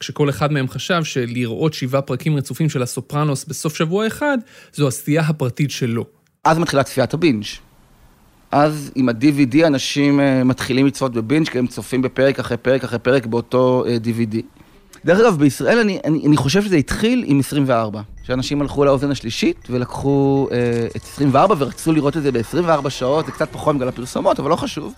כשכל 0.00 0.30
אחד 0.30 0.52
מהם 0.52 0.68
חשב 0.68 1.04
שלראות 1.04 1.74
שבעה 1.74 2.02
פרקים 2.02 2.36
רצופים 2.36 2.68
של 2.68 2.82
הסופרנוס 2.82 3.44
בסוף 3.44 3.76
שבוע 3.76 4.06
אחד, 4.06 4.38
זו 4.72 4.88
הסטייה 4.88 5.22
הפרטית 5.22 5.70
שלו. 5.70 6.04
אז 6.44 6.58
מתחילה 6.58 6.82
צפיית 6.82 7.14
הבינג'. 7.14 7.44
אז 8.50 8.92
עם 8.94 9.08
ה-DVD 9.08 9.66
אנשים 9.66 10.20
אה, 10.20 10.44
מתחילים 10.44 10.86
לצפות 10.86 11.12
בבינג' 11.12 11.48
כי 11.48 11.58
הם 11.58 11.66
צופים 11.66 12.02
בפרק 12.02 12.38
אחרי 12.38 12.56
פרק 12.56 12.84
אחרי 12.84 12.98
פרק 12.98 13.26
באותו 13.26 13.84
DVD. 14.04 14.36
דרך 15.06 15.18
אגב, 15.18 15.38
בישראל 15.38 15.78
אני, 15.78 15.98
אני, 16.04 16.26
אני 16.26 16.36
חושב 16.36 16.62
שזה 16.62 16.76
התחיל 16.76 17.24
עם 17.26 17.38
24. 17.38 18.00
שאנשים 18.22 18.60
הלכו 18.60 18.84
לאוזן 18.84 19.10
השלישית 19.10 19.68
ולקחו 19.70 20.48
אה, 20.52 20.86
את 20.96 21.02
24 21.02 21.54
ורצו 21.58 21.92
לראות 21.92 22.16
את 22.16 22.22
זה 22.22 22.32
ב-24 22.32 22.90
שעות, 22.90 23.26
זה 23.26 23.32
קצת 23.32 23.48
פחות 23.52 23.76
בגלל 23.76 23.88
הפרסומות, 23.88 24.40
אבל 24.40 24.50
לא 24.50 24.56
חשוב. 24.56 24.94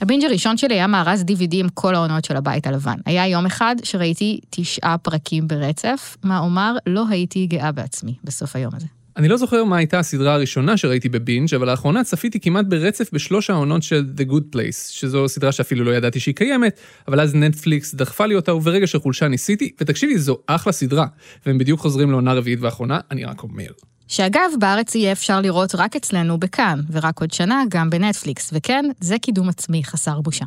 הבינג' 0.00 0.24
הראשון 0.24 0.56
שלי 0.56 0.74
היה 0.74 0.86
מארז 0.86 1.20
DVD 1.22 1.54
עם 1.54 1.68
כל 1.74 1.94
העונות 1.94 2.24
של 2.24 2.36
הבית 2.36 2.66
הלבן. 2.66 2.96
היה 3.06 3.26
יום 3.26 3.46
אחד 3.46 3.76
שראיתי 3.82 4.40
תשעה 4.50 4.98
פרקים 4.98 5.48
ברצף, 5.48 6.16
מה 6.24 6.38
אומר, 6.38 6.76
לא 6.86 7.04
הייתי 7.08 7.46
גאה 7.46 7.72
בעצמי 7.72 8.14
בסוף 8.24 8.56
היום 8.56 8.74
הזה. 8.74 8.86
אני 9.18 9.28
לא 9.28 9.36
זוכר 9.36 9.64
מה 9.64 9.76
הייתה 9.76 9.98
הסדרה 9.98 10.34
הראשונה 10.34 10.76
שראיתי 10.76 11.08
בבינג', 11.08 11.54
אבל 11.54 11.70
לאחרונה 11.70 12.04
צפיתי 12.04 12.40
כמעט 12.40 12.66
ברצף 12.66 13.12
בשלוש 13.12 13.50
העונות 13.50 13.82
של 13.82 14.04
The 14.16 14.30
Good 14.30 14.56
Place, 14.56 14.90
שזו 14.90 15.28
סדרה 15.28 15.52
שאפילו 15.52 15.84
לא 15.84 15.90
ידעתי 15.90 16.20
שהיא 16.20 16.34
קיימת, 16.34 16.80
אבל 17.08 17.20
אז 17.20 17.34
נטפליקס 17.34 17.94
דחפה 17.94 18.26
לי 18.26 18.34
אותה, 18.34 18.54
וברגע 18.54 18.86
של 18.86 18.98
חולשה 18.98 19.28
ניסיתי, 19.28 19.72
ותקשיבי, 19.80 20.18
זו 20.18 20.38
אחלה 20.46 20.72
סדרה, 20.72 21.06
והם 21.46 21.58
בדיוק 21.58 21.80
חוזרים 21.80 22.10
לעונה 22.10 22.34
רביעית 22.34 22.60
ואחרונה, 22.60 23.00
אני 23.10 23.24
רק 23.24 23.42
אומר. 23.42 23.66
שאגב, 24.08 24.50
בארץ 24.58 24.94
יהיה 24.94 25.12
אפשר 25.12 25.40
לראות 25.40 25.74
רק 25.74 25.96
אצלנו 25.96 26.38
בכאן, 26.38 26.80
ורק 26.90 27.20
עוד 27.20 27.30
שנה 27.30 27.62
גם 27.68 27.90
בנטפליקס, 27.90 28.50
וכן, 28.52 28.84
זה 29.00 29.18
קידום 29.18 29.48
עצמי 29.48 29.84
חסר 29.84 30.20
בושה. 30.20 30.44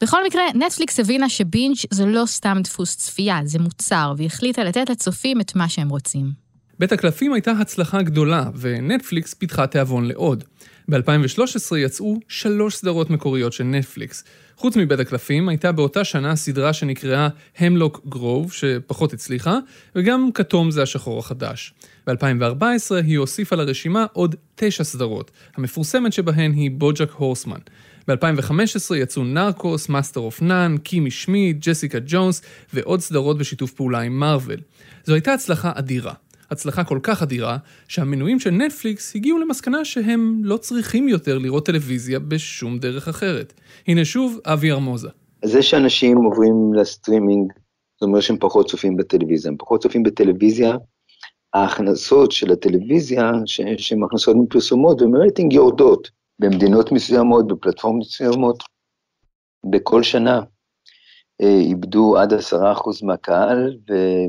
בכל 0.00 0.26
מקרה, 0.26 0.42
נטפליקס 0.54 1.00
הבינה 1.00 1.28
שבינג' 1.28 1.76
זה 1.90 2.06
לא 2.06 2.26
סתם 2.26 2.58
דפוס 2.64 2.96
צפייה, 2.96 3.40
זה 3.44 3.58
מוצר, 3.58 4.14
והחליטה 4.16 4.64
לתת 4.64 4.90
לצופים 4.90 5.40
את 5.40 5.56
מה 5.56 5.68
שהם 5.68 5.88
רוצים. 5.88 6.49
בית 6.80 6.92
הקלפים 6.92 7.32
הייתה 7.32 7.52
הצלחה 7.52 8.02
גדולה, 8.02 8.44
ונטפליקס 8.54 9.34
פיתחה 9.34 9.66
תיאבון 9.66 10.04
לעוד. 10.04 10.44
ב-2013 10.88 11.76
יצאו 11.76 12.20
שלוש 12.28 12.76
סדרות 12.76 13.10
מקוריות 13.10 13.52
של 13.52 13.64
נטפליקס. 13.64 14.24
חוץ 14.56 14.76
מבית 14.76 15.00
הקלפים, 15.00 15.48
הייתה 15.48 15.72
באותה 15.72 16.04
שנה 16.04 16.36
סדרה 16.36 16.72
שנקראה 16.72 17.28
Hemlock 17.58 18.00
Grove, 18.08 18.52
שפחות 18.52 19.12
הצליחה, 19.12 19.58
וגם 19.96 20.28
כתום 20.34 20.70
זה 20.70 20.82
השחור 20.82 21.18
החדש. 21.18 21.74
ב-2014 22.06 22.94
היא 23.04 23.18
הוסיפה 23.18 23.56
לרשימה 23.56 24.06
עוד 24.12 24.34
תשע 24.54 24.84
סדרות, 24.84 25.30
המפורסמת 25.56 26.12
שבהן 26.12 26.52
היא 26.52 26.70
בוג'ק 26.70 27.10
הורסמן. 27.10 27.60
ב-2015 28.08 28.94
יצאו 28.96 29.24
נרקוס, 29.24 29.88
Master 29.88 30.20
of 30.20 30.42
None, 30.42 30.76
קימי 30.78 31.10
שמידט, 31.10 31.58
ג'סיקה 31.60 31.98
ג'ונס 32.06 32.42
ועוד 32.74 33.00
סדרות 33.00 33.38
בשיתוף 33.38 33.72
פעולה 33.72 34.00
עם 34.00 34.20
מארוול. 34.20 34.60
זו 35.04 35.14
הייתה 35.14 35.32
הצלחה 35.32 35.72
אדירה. 35.74 36.12
הצלחה 36.50 36.84
כל 36.84 36.98
כך 37.02 37.22
אדירה, 37.22 37.56
שהמנויים 37.88 38.38
של 38.38 38.50
נטפליקס 38.50 39.16
הגיעו 39.16 39.38
למסקנה 39.38 39.84
שהם 39.84 40.40
לא 40.44 40.56
צריכים 40.56 41.08
יותר 41.08 41.38
לראות 41.38 41.66
טלוויזיה 41.66 42.18
בשום 42.18 42.78
דרך 42.78 43.08
אחרת. 43.08 43.52
הנה 43.88 44.04
שוב, 44.04 44.38
אבי 44.44 44.70
ארמוזה. 44.70 45.08
זה 45.44 45.62
שאנשים 45.62 46.16
עוברים 46.16 46.74
לסטרימינג, 46.74 47.52
זה 48.00 48.06
אומר 48.06 48.20
שהם 48.20 48.36
פחות 48.40 48.68
צופים 48.68 48.96
בטלוויזיה. 48.96 49.50
הם 49.50 49.56
פחות 49.58 49.82
צופים 49.82 50.02
בטלוויזיה, 50.02 50.76
ההכנסות 51.54 52.32
של 52.32 52.52
הטלוויזיה, 52.52 53.30
שהן 53.46 54.02
הכנסות 54.04 54.36
מפרסומות 54.36 55.02
ומרייטינג 55.02 55.52
יורדות 55.52 56.10
במדינות 56.38 56.92
מסוימות, 56.92 57.46
בפלטפורמות 57.46 58.06
מסוימות, 58.06 58.62
בכל 59.70 60.02
שנה. 60.02 60.40
אה, 61.42 61.58
איבדו 61.60 62.18
עד 62.18 62.34
עשרה 62.34 62.72
אחוז 62.72 63.02
מהקהל, 63.02 63.76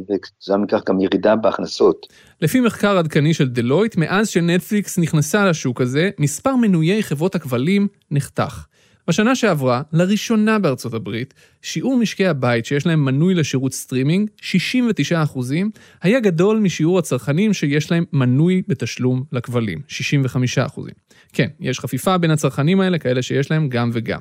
וכתוצאה 0.09 0.57
מכך 0.57 0.81
גם 0.87 1.01
ירידה 1.01 1.35
בהכנסות. 1.35 2.07
לפי 2.41 2.59
מחקר 2.59 2.97
עדכני 2.97 3.33
של 3.33 3.49
דלויט, 3.49 3.97
מאז 3.97 4.29
שנטפליקס 4.29 4.99
נכנסה 4.99 5.45
לשוק 5.45 5.81
הזה, 5.81 6.09
מספר 6.19 6.55
מנויי 6.55 7.03
חברות 7.03 7.35
הכבלים 7.35 7.87
נחתך. 8.11 8.65
בשנה 9.07 9.35
שעברה, 9.35 9.81
לראשונה 9.93 10.59
בארצות 10.59 10.93
הברית, 10.93 11.33
שיעור 11.61 11.97
משקי 11.97 12.27
הבית 12.27 12.65
שיש 12.65 12.85
להם 12.85 13.05
מנוי 13.05 13.33
לשירות 13.33 13.73
סטרימינג, 13.73 14.29
69 14.41 15.23
אחוזים, 15.23 15.71
היה 16.01 16.19
גדול 16.19 16.59
משיעור 16.59 16.99
הצרכנים 16.99 17.53
שיש 17.53 17.91
להם 17.91 18.03
מנוי 18.13 18.61
בתשלום 18.67 19.23
לכבלים, 19.31 19.81
65 19.87 20.57
אחוזים. 20.57 20.93
כן, 21.33 21.47
יש 21.59 21.79
חפיפה 21.79 22.17
בין 22.17 22.31
הצרכנים 22.31 22.81
האלה, 22.81 22.99
כאלה 22.99 23.21
שיש 23.21 23.51
להם 23.51 23.69
גם 23.69 23.89
וגם. 23.93 24.19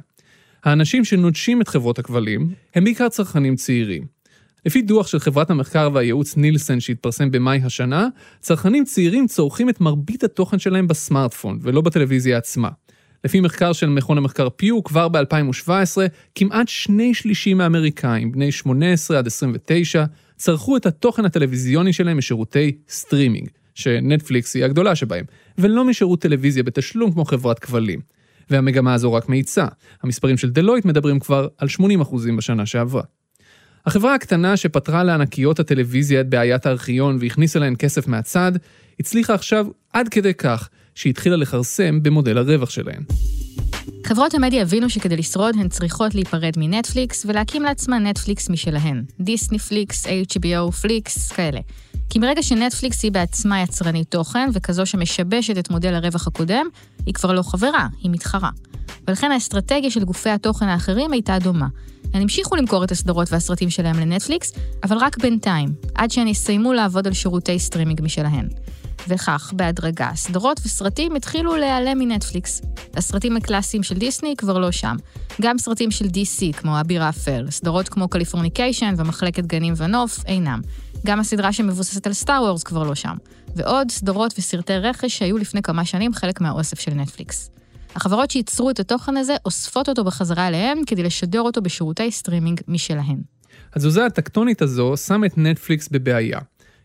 האנשים 0.64 1.05
שנוטשים 1.05 1.61
את 1.61 1.69
חברות 1.69 1.99
הכבלים 1.99 2.49
הם 2.75 2.85
בעיקר 2.85 3.09
צרכנים 3.09 3.57
צעירים. 3.57 4.21
לפי 4.67 4.83
דוח 4.83 5.07
של 5.07 5.19
חברת 5.19 5.50
המחקר 5.50 5.90
והייעוץ 5.95 6.37
נילסן 6.37 6.81
שהתפרסם 6.81 7.31
במאי 7.31 7.61
השנה, 7.64 8.09
צרכנים 8.40 8.85
צעירים 8.85 9.26
צורכים 9.26 9.69
את 9.69 9.81
מרבית 9.81 10.25
התוכן 10.25 10.59
שלהם 10.59 10.88
בסמארטפון 10.88 11.59
ולא 11.62 11.81
בטלוויזיה 11.81 12.38
עצמה. 12.38 12.69
לפי 13.25 13.40
מחקר 13.40 13.73
של 13.73 13.87
מכון 13.87 14.19
המחקר 14.19 14.49
פיו, 14.57 14.85
כבר 14.85 15.09
ב-2017, 15.09 15.71
כמעט 16.35 16.69
שני 16.69 17.14
שלישים 17.14 17.59
מהאמריקאים, 17.59 18.33
בני 18.33 18.52
18 18.52 19.19
עד 19.19 19.26
29, 19.26 20.05
צרכו 20.37 20.76
את 20.76 20.87
התוכן 20.87 21.25
הטלוויזיוני 21.25 21.93
שלהם 21.93 22.19
משירותי 22.19 22.76
סטרימינג, 22.88 23.49
שנטפליקס 23.75 24.55
היא 24.55 24.64
הגדולה 24.64 24.95
שבהם, 24.95 25.25
ולא 25.59 25.85
משירות 25.85 26.21
טלוויזיה 26.21 26.62
בתשלום 26.62 27.12
כמו 27.12 27.25
חברת 27.25 27.59
כבלים. 27.59 28.00
והמגמה 28.50 28.95
הזו 28.95 29.12
רק 29.12 29.28
מאיצה. 29.28 29.66
המספרים 30.02 30.37
של 30.37 30.50
דלויט 30.50 30.85
מדברים 30.85 31.21
כבר 31.21 31.49
על 31.59 31.69
80% 32.02 32.14
בשנה 32.37 32.66
שעברה. 32.66 33.02
החברה 33.87 34.14
הקטנה 34.14 34.57
שפתרה 34.57 35.04
לענקיות 35.04 35.61
הטלוויזיה 35.61 36.21
את 36.21 36.28
בעיית 36.28 36.66
הארכיון 36.66 37.16
והכניסה 37.21 37.59
להן 37.59 37.75
כסף 37.78 38.07
מהצד, 38.07 38.52
הצליחה 39.00 39.35
עכשיו 39.35 39.66
עד 39.92 40.09
כדי 40.09 40.35
כך 40.35 40.69
שהתחילה 40.95 41.37
לכרסם 41.37 42.02
במודל 42.02 42.38
הרווח 42.38 42.71
שלהן. 42.71 43.02
חברות 44.07 44.35
המדיה 44.35 44.62
הבינו 44.62 44.90
שכדי 44.90 45.16
לשרוד 45.16 45.54
הן 45.59 45.69
צריכות 45.69 46.14
להיפרד 46.14 46.52
מנטפליקס 46.57 47.26
ולהקים 47.28 47.62
לעצמן 47.62 48.07
נטפליקס 48.07 48.50
משלהן. 48.50 49.04
דיסני 49.21 49.59
פליקס, 49.59 50.07
HBO 50.07 50.73
פליקס, 50.73 51.33
כאלה. 51.33 51.61
כי 52.11 52.19
מרגע 52.19 52.43
שנטפליקס 52.43 53.02
היא 53.02 53.12
בעצמה 53.12 53.61
יצרנית 53.61 54.11
תוכן 54.11 54.49
וכזו 54.52 54.87
שמשבשת 54.87 55.59
את 55.59 55.71
מודל 55.71 55.95
הרווח 55.95 56.26
הקודם, 56.26 56.67
היא 57.07 57.14
כבר 57.14 57.33
לא 57.33 57.43
חברה, 57.43 57.87
היא 58.00 58.11
מתחרה. 58.11 58.50
ולכן 59.09 59.33
האסטרטגיה 59.33 59.90
של 59.90 60.05
גופי 60.05 60.31
התוכן 60.31 60.69
האחרים 60.69 61.12
הייתה 61.12 61.38
דומה. 61.38 61.67
הן 62.14 62.23
המשיכו 62.23 62.57
למכור 62.57 62.85
את 62.85 62.90
הסדרות 62.90 63.33
והסרטים 63.33 63.71
שלהם 63.71 64.00
לנטפליקס, 64.00 64.52
אבל 64.85 64.97
רק 64.97 65.19
בינתיים, 65.19 65.69
עד 65.95 66.11
שהן 66.11 66.29
יסיימו 66.29 66.73
לעבוד 66.73 67.07
על 67.07 67.12
שירותי 67.12 67.59
סטרימינג 67.59 68.00
משלהן. 68.02 68.49
וכך, 69.09 69.52
בהדרגה, 69.57 70.11
סדרות 70.14 70.61
וסרטים 70.64 71.17
התחילו 71.17 71.57
להיעלם 71.57 71.99
מנטפליקס. 71.99 72.62
הסרטים 72.95 73.37
הקלאסיים 73.37 73.83
של 73.83 73.95
דיסני 73.95 74.35
כבר 74.37 74.59
לא 74.59 74.71
שם. 74.71 74.97
גם 75.40 75.59
סרטים 75.59 75.90
של 75.90 76.05
DC, 76.05 76.57
כמו 76.57 76.81
אביר 76.81 77.02
האפל, 77.02 77.50
סדרות 77.50 77.88
כמו 77.88 78.09
קליפורניקיישן 78.09 78.95
ומחלקת 78.97 79.47
גנים 79.47 79.75
ונוף, 79.76 80.25
אינם. 80.26 80.61
גם 81.07 81.21
הסדרה 81.21 81.52
שמבוססת 81.52 82.07
על 82.07 82.12
סטאר 82.12 82.42
וורס 82.42 82.62
כבר 82.62 82.83
לא 82.83 82.95
שם. 82.95 83.16
ועוד 83.57 83.90
סדרות 83.90 84.35
וסרטי 84.38 84.73
רכש 84.73 85.19
שהיו 85.19 85.38
לפני 85.38 85.62
כמה 85.62 85.85
שנים 85.85 86.12
חלק 86.12 86.40
מהאוסף 86.40 86.80
של 86.80 86.95
נטפליקס. 86.95 87.50
החברות 87.95 88.30
שייצרו 88.30 88.71
את 88.71 88.80
התוכן 88.80 89.16
הזה 89.16 89.37
אוספות 89.45 89.88
אותו 89.88 90.04
בחזרה 90.04 90.49
אליהן 90.49 90.78
כדי 90.87 91.02
לשדר 91.02 91.40
אותו 91.40 91.62
בשירותי 91.62 92.11
סטרימינג 92.11 92.61
משלהן. 92.69 93.21
התזוזה 93.73 94.07
הטקטונית 94.07 94.62
הזו 94.62 94.97
שם 94.97 95.25
את 95.25 95.38
נטפליקס 95.38 95.88
בבעיה. 95.88 96.38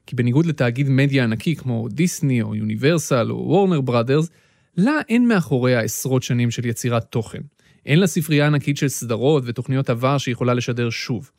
כי 0.06 0.16
בניגוד 0.16 0.46
לתאגיד 0.46 0.90
מדיה 0.90 1.24
ענקי 1.24 1.56
כמו 1.56 1.88
דיסני 1.90 2.42
או 2.42 2.56
יוניברסל 2.56 3.32
או 3.32 3.36
וורנר 3.36 3.82
בראדרס, 3.82 4.30
לה 4.78 4.92
אין 5.10 5.28
מאחוריה 5.28 5.80
עשרות 5.80 6.24
שנים 6.24 6.52
של 6.52 6.66
יצירת 6.66 7.04
תוכן. 7.04 7.42
אין 7.86 8.00
לה 8.00 8.08
ספרייה 8.08 8.48
ענקית 8.48 8.78
של 8.78 8.88
סדרות 8.88 9.44
ותוכניות 9.46 9.90
עבר 9.90 10.18
שיכולה 10.18 10.54
לשדר 10.54 10.90
שוב. 10.90 11.30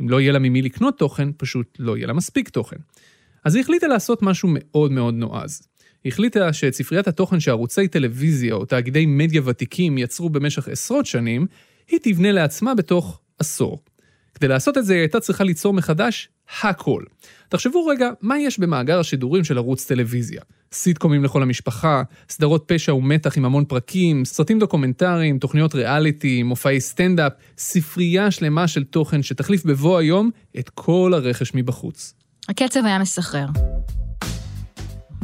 אם 0.00 0.08
לא 0.08 0.20
יהיה 0.20 0.32
לה 0.32 0.38
ממי 0.38 0.62
לקנות 0.62 0.98
תוכן, 0.98 1.28
פשוט 1.36 1.76
לא 1.78 1.96
יהיה 1.96 2.06
לה 2.06 2.12
מספיק 2.12 2.48
תוכן. 2.48 2.76
אז 3.44 3.54
היא 3.54 3.62
החליטה 3.62 3.86
לעשות 3.86 4.22
משהו 4.22 4.48
מאוד 4.52 4.92
מאוד 4.92 5.14
נועז. 5.14 5.62
היא 6.04 6.12
החליטה 6.12 6.52
שאת 6.52 6.74
ספריית 6.74 7.08
התוכן 7.08 7.40
שערוצי 7.40 7.88
טלוויזיה 7.88 8.54
או 8.54 8.64
תאגידי 8.64 9.06
מדיה 9.06 9.42
ותיקים 9.44 9.98
יצרו 9.98 10.30
במשך 10.30 10.68
עשרות 10.68 11.06
שנים, 11.06 11.46
היא 11.88 11.98
תבנה 12.02 12.32
לעצמה 12.32 12.74
בתוך 12.74 13.20
עשור. 13.38 13.82
כדי 14.36 14.48
לעשות 14.48 14.78
את 14.78 14.84
זה 14.84 14.92
היא 14.92 15.00
הייתה 15.00 15.20
צריכה 15.20 15.44
ליצור 15.44 15.72
מחדש 15.72 16.28
הכל. 16.62 17.02
תחשבו 17.48 17.86
רגע, 17.86 18.10
מה 18.20 18.38
יש 18.38 18.58
במאגר 18.58 19.00
השידורים 19.00 19.44
של 19.44 19.58
ערוץ 19.58 19.84
טלוויזיה? 19.84 20.40
סיטקומים 20.72 21.24
לכל 21.24 21.42
המשפחה, 21.42 22.02
סדרות 22.28 22.64
פשע 22.66 22.94
ומתח 22.94 23.36
עם 23.36 23.44
המון 23.44 23.64
פרקים, 23.64 24.24
סרטים 24.24 24.58
דוקומנטריים, 24.58 25.38
תוכניות 25.38 25.74
ריאליטי, 25.74 26.42
מופעי 26.42 26.80
סטנדאפ, 26.80 27.32
ספרייה 27.58 28.30
שלמה 28.30 28.68
של 28.68 28.84
תוכן 28.84 29.22
שתחליף 29.22 29.64
בבוא 29.64 29.98
היום 29.98 30.30
את 30.58 30.68
כל 30.68 31.12
הרכש 31.14 31.54
מבחוץ. 31.54 32.14
הקצב 32.48 32.80
היה 32.84 32.98
מסחרר. 32.98 33.46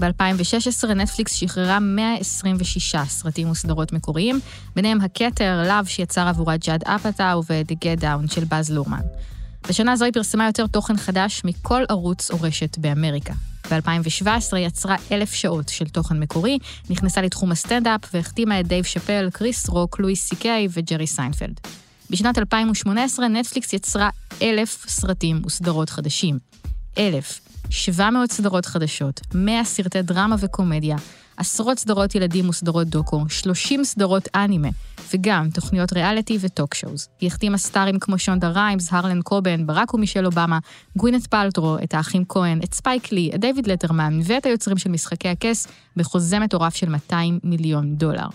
ב-2016 0.03 0.89
נטפליקס 0.89 1.33
שחררה 1.33 1.81
126 1.81 2.97
סרטים 3.09 3.51
וסדרות 3.51 3.93
מקוריים, 3.93 4.41
ביניהם 4.77 5.01
הכתר, 5.01 5.63
Love 5.67 5.87
שיצר 5.87 6.29
עבורה 6.29 6.57
ג'אד 6.57 6.85
אפאטאו 6.85 7.43
ו-The 7.49 7.75
Get 7.75 8.01
Down 8.01 8.35
של 8.35 8.45
באז 8.45 8.71
לורמן. 8.71 9.01
בשנה 9.69 9.97
זו 9.97 10.05
היא 10.05 10.13
פרסמה 10.13 10.47
יותר 10.47 10.67
תוכן 10.67 10.97
חדש 10.97 11.43
מכל 11.45 11.83
ערוץ 11.89 12.31
או 12.31 12.37
רשת 12.41 12.79
באמריקה. 12.79 13.35
ב-2017 13.71 14.57
יצרה 14.57 14.97
אלף 15.13 15.35
שעות 15.35 15.69
של 15.69 15.89
תוכן 15.89 16.19
מקורי, 16.19 16.59
נכנסה 16.91 17.23
לתחום 17.23 17.53
הסטנדאפ 17.53 18.01
והחתימה 18.15 18.61
את 18.61 18.67
דייב 18.67 18.85
שאפל, 18.85 19.29
קריס 19.33 19.69
רוק, 19.69 20.01
לואיס 20.01 20.29
סי 20.29 20.37
קיי 20.37 20.69
וג'רי 20.71 21.07
סיינפלד. 21.07 21.61
בשנת 22.11 22.39
2018 22.39 23.29
נטפליקס 23.29 23.73
יצרה 23.73 24.11
אלף 24.43 24.85
סרטים 24.89 25.43
וסדרות 25.47 25.91
חדשים. 25.91 26.39
אלף. 26.99 27.52
700 27.73 28.33
סדרות 28.33 28.67
חדשות, 28.67 29.21
100 29.35 29.65
סרטי 29.65 30.03
דרמה 30.03 30.37
וקומדיה, 30.39 30.97
עשרות 31.37 31.79
סדרות 31.79 32.15
ילדים 32.15 32.49
וסדרות 32.49 32.89
דוקו, 32.89 33.25
30 33.29 33.85
סדרות 33.85 34.29
אנימה, 34.35 34.69
וגם 35.15 35.49
תוכניות 35.55 35.93
ריאליטי 35.93 36.39
ו 36.41 36.48
talk 36.48 36.75
shows. 36.75 37.09
היא 37.21 37.27
החתימה 37.27 37.59
סטארים 37.59 37.99
כמו 37.99 38.19
שונדה 38.19 38.49
ריימס, 38.49 38.93
הרלן 38.93 39.23
קובן, 39.23 39.67
ברק 39.67 39.95
ומישל 39.95 40.27
אובמה, 40.27 40.59
גווינט 40.97 41.27
פלטרו, 41.27 41.77
את 41.85 41.95
האחים 41.95 42.25
כהן, 42.29 42.61
את 42.65 42.75
ספייק 42.75 43.13
לי, 43.13 43.31
את 43.35 43.41
דיוויד 43.41 43.67
לטרמן 43.67 44.21
ואת 44.25 44.47
היוצרים 44.47 44.79
של 44.79 44.91
משחקי 44.91 45.29
הכס 45.29 45.67
בחוזה 45.97 46.39
מטורף 46.39 46.75
של 46.75 46.89
200 46.89 47.39
מיליון 47.45 47.95
דולר. 47.97 48.27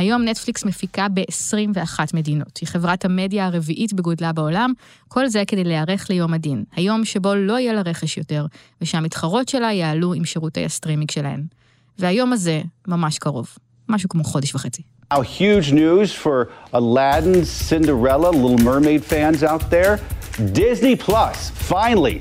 היום 0.00 0.22
נטפליקס 0.24 0.64
מפיקה 0.64 1.06
ב-21 1.14 2.00
מדינות. 2.14 2.58
היא 2.60 2.68
חברת 2.68 3.04
המדיה 3.04 3.46
הרביעית 3.46 3.92
בגודלה 3.92 4.32
בעולם, 4.32 4.72
כל 5.08 5.28
זה 5.28 5.42
כדי 5.46 5.64
להיערך 5.64 6.10
ליום 6.10 6.34
הדין, 6.34 6.64
היום 6.76 7.04
שבו 7.04 7.34
לא 7.34 7.58
יהיה 7.58 7.72
לה 7.72 7.80
רכש 7.80 8.18
יותר, 8.18 8.46
ושהמתחרות 8.80 9.48
שלה 9.48 9.72
יעלו 9.72 10.14
עם 10.14 10.24
שירותי 10.24 10.64
הסטרימינג 10.64 11.10
שלהן. 11.10 11.42
והיום 11.98 12.32
הזה 12.32 12.62
ממש 12.88 13.18
קרוב, 13.18 13.48
משהו 13.88 14.08
כמו 14.08 14.24
חודש 14.24 14.54
וחצי. 14.54 14.82
Now, 15.12 15.20
huge 15.20 15.72
news 15.72 16.12
for 16.24 16.48
Aladdin, 16.72 17.44
Cinderella, 17.44 18.30
Little 18.30 18.58
Mermaid 18.58 19.04
fans 19.04 19.42
out 19.42 19.64
there. 19.70 19.98
Disney 20.52 20.96
Plus, 20.96 21.50
finally, 21.50 22.18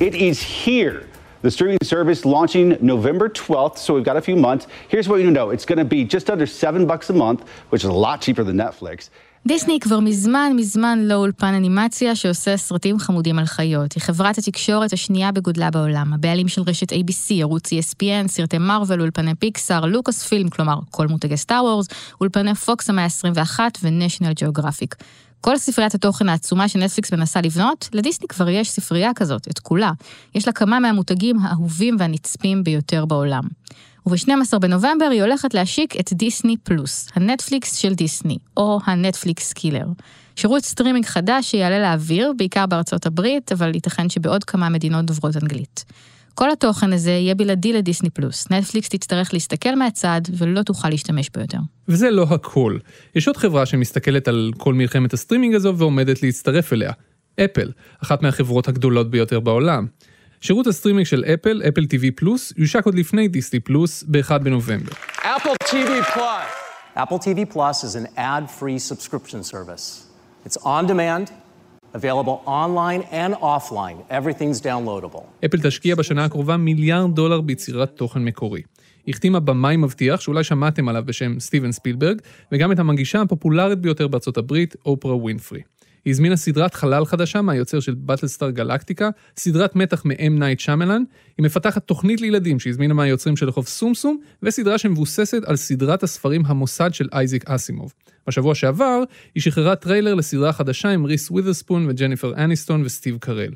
it 0.00 0.14
is 0.14 0.38
here. 0.64 1.09
The 1.42 1.50
streaming 1.50 1.78
service 1.82 2.26
launching 2.26 2.76
November 2.82 3.30
12th, 3.30 3.78
so 3.78 3.94
we've 3.94 4.04
got 4.04 4.18
a 4.18 4.20
few 4.20 4.36
months. 4.36 4.66
Here's 4.88 5.08
what 5.08 5.20
you 5.24 5.30
know. 5.30 5.48
It's 5.48 5.64
going 5.64 5.78
to 5.78 5.90
be 5.96 6.04
just 6.04 6.28
under 6.28 6.44
seven 6.44 6.86
bucks 6.86 7.08
a 7.08 7.14
month, 7.14 7.40
which 7.70 7.82
is 7.82 7.88
a 7.88 8.00
lot 8.06 8.20
cheaper 8.20 8.44
than 8.44 8.56
Netflix. 8.56 9.10
דיסני 9.46 9.80
כבר 9.80 10.00
מזמן 10.00 10.52
מזמן 10.56 10.98
לא 11.02 11.14
אולפן 11.14 11.54
אנימציה 11.54 12.14
שעושה 12.14 12.56
סרטים 12.56 12.98
חמודים 12.98 13.38
על 13.38 13.44
חיות. 13.44 13.92
היא 13.92 14.02
חברת 14.02 14.38
התקשורת 14.38 14.92
השנייה 14.92 15.32
בגודלה 15.32 15.70
בעולם, 15.70 16.12
הבעלים 16.12 16.48
של 16.48 16.62
רשת 16.66 16.92
ABC, 16.92 17.32
ערוץ 17.40 17.72
ESPN, 17.72 18.28
סרטי 18.28 18.58
מארוול, 18.58 19.00
אולפני 19.00 19.34
פיקסאר, 19.34 19.86
לוקאס 19.86 20.22
פילם, 20.22 20.48
כלומר 20.48 20.78
כל 20.90 21.06
מותגי 21.06 21.36
סטאר 21.36 21.64
וורס, 21.64 21.86
אולפני 22.20 22.54
פוקס 22.54 22.90
המאה 22.90 23.04
ה-21 23.04 23.60
ונשיונל 23.82 24.32
ג'אוגרפיק. 24.32 24.94
כל 25.40 25.58
ספריית 25.58 25.94
התוכן 25.94 26.28
העצומה 26.28 26.68
שנטפליקס 26.68 27.12
מנסה 27.12 27.40
לבנות, 27.40 27.88
לדיסני 27.92 28.28
כבר 28.28 28.48
יש 28.48 28.70
ספרייה 28.70 29.10
כזאת, 29.14 29.48
את 29.48 29.58
כולה. 29.58 29.90
יש 30.34 30.46
לה 30.46 30.52
כמה 30.52 30.80
מהמותגים 30.80 31.38
האהובים 31.38 31.96
והנצפים 31.98 32.64
ביותר 32.64 33.04
בעולם. 33.04 33.42
וב-12 34.06 34.58
בנובמבר 34.58 35.08
היא 35.10 35.22
הולכת 35.22 35.54
להשיק 35.54 36.00
את 36.00 36.12
דיסני 36.12 36.56
פלוס, 36.56 37.08
הנטפליקס 37.14 37.74
של 37.76 37.94
דיסני, 37.94 38.38
או 38.56 38.78
הנטפליקס 38.84 39.52
killer. 39.52 39.86
שירות 40.36 40.64
סטרימינג 40.64 41.06
חדש 41.06 41.50
שיעלה 41.50 41.78
לאוויר, 41.78 42.32
בעיקר 42.36 42.66
בארצות 42.66 43.06
הברית, 43.06 43.52
אבל 43.52 43.74
ייתכן 43.74 44.08
שבעוד 44.08 44.44
כמה 44.44 44.68
מדינות 44.68 45.04
דוברות 45.04 45.36
אנגלית. 45.36 45.84
כל 46.34 46.50
התוכן 46.50 46.92
הזה 46.92 47.10
יהיה 47.10 47.34
בלעדי 47.34 47.72
לדיסני 47.72 48.10
פלוס. 48.10 48.50
נטפליקס 48.50 48.88
תצטרך 48.88 49.34
להסתכל 49.34 49.74
מהצד 49.74 50.20
ולא 50.38 50.62
תוכל 50.62 50.88
להשתמש 50.88 51.30
בו 51.34 51.40
יותר. 51.40 51.58
וזה 51.88 52.10
לא 52.10 52.26
הכל. 52.30 52.78
יש 53.14 53.26
עוד 53.26 53.36
חברה 53.36 53.66
שמסתכלת 53.66 54.28
על 54.28 54.50
כל 54.56 54.74
מלחמת 54.74 55.12
הסטרימינג 55.12 55.54
הזו 55.54 55.76
ועומדת 55.76 56.22
להצטרף 56.22 56.72
אליה. 56.72 56.92
אפל, 57.44 57.70
אחת 58.02 58.22
מהחברות 58.22 58.68
הגדולות 58.68 59.10
ביותר 59.10 59.40
בעולם. 59.40 59.86
שירות 60.40 60.66
הסטרימינג 60.66 61.06
של 61.06 61.24
אפל, 61.24 61.62
אפל 61.68 61.82
TV 61.82 62.04
פלוס, 62.16 62.52
יושק 62.56 62.86
עוד 62.86 62.94
לפני 62.94 63.28
דיסני 63.28 63.60
פלוס 63.60 64.04
ב-1 64.08 64.38
בנובמבר. 64.38 64.92
Apple 65.22 65.66
TV 65.68 66.04
Plus. 66.14 66.60
Apple 66.96 67.18
TV 67.18 67.54
Plus 67.54 67.84
is 67.84 67.94
an 67.94 68.06
ad-free 68.16 68.78
subscription 68.78 69.42
service. 69.42 70.06
It's 70.46 70.56
on 70.64 70.86
demand, 70.86 71.30
available 71.94 72.38
online 72.46 73.02
and 73.12 73.34
offline. 73.34 73.96
Everything's 74.10 74.60
downloadable. 74.60 75.22
אפל 75.44 75.58
תשקיע 75.62 75.94
בשנה 75.94 76.24
הקרובה 76.24 76.56
מיליארד 76.56 77.14
דולר 77.14 77.40
ביצירת 77.40 77.96
תוכן 77.96 78.24
מקורי. 78.24 78.62
החתימה 79.08 79.40
במאי 79.40 79.76
מבטיח, 79.76 80.20
שאולי 80.20 80.44
שמעתם 80.44 80.88
עליו 80.88 81.02
בשם 81.06 81.40
סטיבן 81.40 81.72
ספילברג, 81.72 82.20
וגם 82.52 82.72
את 82.72 82.78
המגישה 82.78 83.20
הפופולרית 83.20 83.78
ביותר 83.78 84.08
בארצות 84.08 84.36
הברית, 84.36 84.76
אופרה 84.86 85.16
ווינפרי. 85.16 85.60
היא 86.04 86.10
הזמינה 86.10 86.36
סדרת 86.36 86.74
חלל 86.74 87.04
חדשה 87.04 87.42
מהיוצר 87.42 87.80
של 87.80 87.94
באטלסטאר 87.94 88.50
גלקטיקה, 88.50 89.10
סדרת 89.36 89.76
מתח 89.76 90.04
מ-M 90.04 90.30
נייט 90.30 90.60
שמלן, 90.60 91.02
היא 91.38 91.46
מפתחת 91.46 91.86
תוכנית 91.86 92.20
לילדים 92.20 92.60
שהזמינה 92.60 92.94
מהיוצרים 92.94 93.36
של 93.36 93.48
רחוב 93.48 93.66
סומסום, 93.66 94.20
וסדרה 94.42 94.78
שמבוססת 94.78 95.42
על 95.44 95.56
סדרת 95.56 96.02
הספרים 96.02 96.42
המוסד 96.46 96.94
של 96.94 97.08
אייזיק 97.12 97.50
אסימוב. 97.50 97.92
בשבוע 98.26 98.54
שעבר, 98.54 99.02
היא 99.34 99.42
שחררה 99.42 99.76
טריילר 99.76 100.14
לסדרה 100.14 100.52
חדשה 100.52 100.88
עם 100.88 101.04
ריס 101.04 101.30
ווית'רספון 101.30 101.86
וג'ניפר 101.88 102.34
אניסטון 102.36 102.82
וסטיב 102.84 103.18
קרל. 103.20 103.52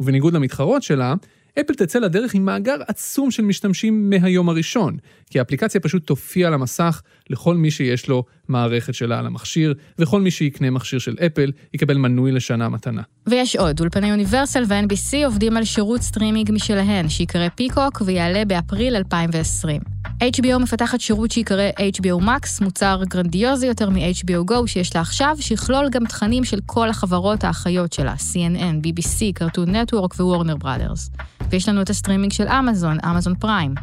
ובניגוד 0.00 0.34
למתחרות 0.34 0.82
שלה, 0.82 1.14
אפל 1.60 1.74
תצא 1.74 1.98
לדרך 1.98 2.34
עם 2.34 2.44
מאגר 2.44 2.76
עצום 2.88 3.30
של 3.30 3.42
משתמשים 3.42 4.10
מהיום 4.10 4.48
הראשון, 4.48 4.96
כי 5.30 5.38
האפליקציה 5.38 5.80
פשוט 5.80 6.06
תופיע 6.06 6.46
על 6.46 6.54
המסך 6.54 7.02
לכל 7.30 7.56
מי 7.56 7.70
שיש 7.70 8.08
לו 8.08 8.24
מערכת 8.48 8.94
שלה 8.94 9.18
על 9.18 9.26
המכשיר, 9.26 9.74
וכל 9.98 10.20
מי 10.20 10.30
שיקנה 10.30 10.70
מכשיר 10.70 10.98
של 10.98 11.16
אפל 11.26 11.52
יקבל 11.74 11.96
מנוי 11.96 12.32
לשנה 12.32 12.68
מתנה. 12.68 13.02
ויש 13.26 13.56
עוד, 13.56 13.80
אולפני 13.80 14.12
אוניברסל 14.12 14.64
ו-NBC 14.68 15.26
עובדים 15.26 15.56
על 15.56 15.64
שירות 15.64 16.02
סטרימינג 16.02 16.50
משלהן, 16.52 17.08
שיקרא 17.08 17.48
פיקוק 17.48 18.02
ויעלה 18.06 18.44
באפריל 18.44 18.96
2020. 18.96 19.80
HBO 20.22 20.58
מפתחת 20.62 21.00
שירות 21.00 21.30
שיקרא 21.30 21.70
HBO 21.78 22.24
Max, 22.24 22.64
מוצר 22.64 23.02
גרנדיוזי 23.08 23.66
יותר 23.66 23.90
מ-HBO 23.90 24.50
Go 24.50 24.66
שיש 24.66 24.94
לה 24.94 25.00
עכשיו, 25.00 25.36
שיכלול 25.40 25.88
גם 25.90 26.06
תכנים 26.06 26.44
של 26.44 26.58
כל 26.66 26.88
החברות 26.88 27.44
האחיות 27.44 27.92
שלה, 27.92 28.14
CNN, 28.14 28.86
BBC, 28.86 29.42
Cartoon 29.42 29.68
Network 29.68 30.14
ווורנר 30.20 30.56
בראדרס. 30.56 31.10
ויש 31.50 31.68
לנו 31.68 31.82
את 31.82 31.90
הסטרימינג 31.90 32.32
של 32.32 32.48
אמזון, 32.48 32.98
אמזון 33.00 33.34
פריים. 33.34 33.74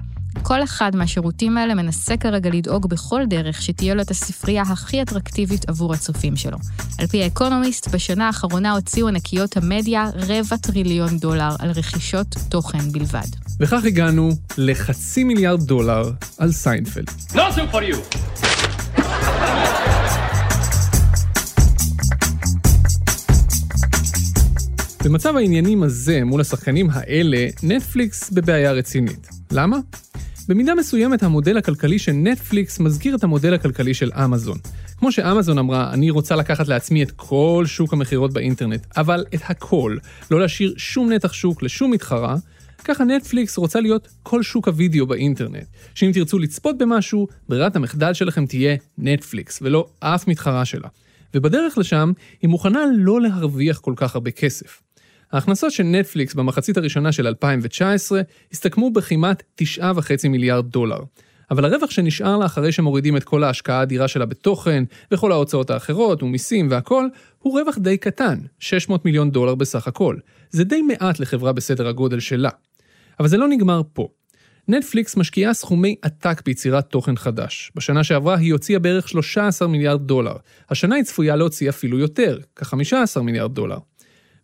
כל 0.44 0.64
אחד 0.64 0.96
מהשירותים 0.96 1.58
האלה 1.58 1.74
מנסה 1.74 2.18
כרגע 2.18 2.50
לדאוג 2.50 2.90
בכל 2.90 3.22
דרך 3.28 3.62
שתהיה 3.62 3.94
לו 3.94 4.02
את 4.02 4.12
הספרייה 4.12 4.62
הכי 4.62 5.02
אטרקטיבית 5.02 5.70
עבור 5.70 5.94
הצופים 5.94 6.36
שלו. 6.36 6.58
על 7.00 7.08
פי 7.08 7.24
האקונומיסט, 7.24 7.88
בשנה 7.88 8.28
האחרונה 8.28 8.72
הוציאו 8.72 9.08
ענקיות 9.08 9.58
המדיה 9.58 10.10
רבע 10.16 10.58
טריליון 10.58 11.18
דולר 11.18 11.56
על 11.60 11.72
רכישות 11.72 12.28
תוכן 12.50 12.92
בלבד. 12.92 13.28
וכך 13.60 13.86
הגענו 13.86 14.32
לחצי 14.58 15.24
מיליארד 15.24 15.64
דולר 15.64 16.12
על 16.38 16.52
סיינפלד. 16.52 17.10
No 17.34 17.47
soup 17.47 17.74
for 17.74 17.82
you. 17.92 17.98
במצב 25.06 25.36
העניינים 25.36 25.84
הזה, 25.84 26.24
מול 26.24 26.42
השחקנים 26.42 26.88
האלה, 26.92 27.48
נטפליקס 27.64 28.30
בבעיה 28.30 28.72
רצינית. 28.72 29.28
למה? 29.52 29.78
במידה 30.48 30.76
מסוימת 30.76 31.24
המודל 31.24 31.58
הכלכלי 31.58 32.00
של 32.00 32.12
נטפליקס 32.12 32.80
מזכיר 32.80 33.16
את 33.16 33.24
המודל 33.24 33.54
הכלכלי 33.54 33.94
של 33.94 34.12
אמזון. 34.24 34.58
כמו 34.98 35.12
שאמזון 35.12 35.58
אמרה, 35.58 35.94
אני 35.94 36.10
רוצה 36.10 36.36
לקחת 36.36 36.68
לעצמי 36.68 37.04
את 37.04 37.12
כל 37.16 37.64
שוק 37.68 37.94
המכירות 37.94 38.34
באינטרנט, 38.34 38.86
אבל 38.98 39.26
את 39.36 39.40
הכל, 39.44 39.98
לא 40.32 40.40
להשאיר 40.40 40.74
שום 40.78 41.12
נתח 41.12 41.34
שוק 41.34 41.64
לשום 41.64 41.92
מתחרה, 41.92 42.36
ככה 42.84 43.04
נטפליקס 43.04 43.58
רוצה 43.58 43.80
להיות 43.80 44.08
כל 44.24 44.44
שוק 44.44 44.68
הוידאו 44.68 45.08
באינטרנט. 45.08 45.68
שאם 45.96 46.12
תרצו 46.14 46.40
לצפות 46.40 46.78
במשהו, 46.78 47.28
ברירת 47.50 47.76
המחדל 47.76 48.14
שלכם 48.14 48.46
תהיה 48.46 48.76
נטפליקס, 48.98 49.60
ולא 49.62 49.88
אף 50.00 50.28
מתחרה 50.28 50.66
שלה. 50.66 50.88
ובדרך 51.34 51.78
לשם, 51.78 52.12
היא 52.42 52.50
מוכנה 52.50 52.80
לא 52.96 53.22
להרוויח 53.22 53.80
כל 53.80 53.94
כך 53.96 54.16
הרבה 54.16 54.32
כסף. 54.32 54.82
ההכנסות 55.32 55.72
של 55.72 55.84
נטפליקס 55.84 56.34
במחצית 56.34 56.78
הראשונה 56.78 57.12
של 57.12 57.28
2019 57.28 58.22
הסתכמו 58.52 58.92
בכמעט 58.92 59.44
9.5 59.62 60.30
מיליארד 60.30 60.66
דולר. 60.66 61.00
אבל 61.52 61.66
הרווח 61.66 61.92
שנשאר 61.92 62.38
לה 62.38 62.46
אחרי 62.46 62.72
שמורידים 62.72 63.18
את 63.18 63.24
כל 63.24 63.44
ההשקעה 63.44 63.80
האדירה 63.80 64.08
שלה 64.08 64.26
בתוכן, 64.26 64.84
וכל 65.12 65.32
ההוצאות 65.32 65.70
האחרות, 65.70 66.24
ומיסים 66.24 66.68
והכל, 66.72 67.08
הוא 67.40 67.60
רווח 67.60 67.78
די 67.78 67.98
קטן, 67.98 68.40
600 68.60 69.06
מיליון 69.06 69.32
דולר 69.32 69.56
בסך 69.56 69.88
הכל. 69.88 70.16
זה 70.50 70.64
די 70.64 70.82
מעט 70.82 71.20
לחברה 71.20 71.54
בסדר 71.54 71.88
הגודל 71.88 72.20
שלה. 72.20 72.50
אבל 73.20 73.28
זה 73.28 73.38
לא 73.38 73.48
נגמר 73.48 73.82
פה. 73.94 74.08
נטפליקס 74.68 75.18
משקיעה 75.18 75.54
סכומי 75.54 75.96
עתק 76.02 76.42
ביצירת 76.46 76.90
תוכן 76.90 77.16
חדש. 77.16 77.72
בשנה 77.76 78.04
שעברה 78.04 78.38
היא 78.38 78.54
הוציאה 78.54 78.80
בערך 78.80 79.10
13 79.10 79.68
מיליארד 79.68 80.02
דולר. 80.08 80.36
השנה 80.70 80.96
היא 80.96 81.04
צפויה 81.04 81.36
להוציא 81.36 81.70
אפילו 81.70 82.00
יותר, 82.00 82.40
כ-15 82.56 83.22
מיליארד 83.22 83.56
דולר. 83.56 83.78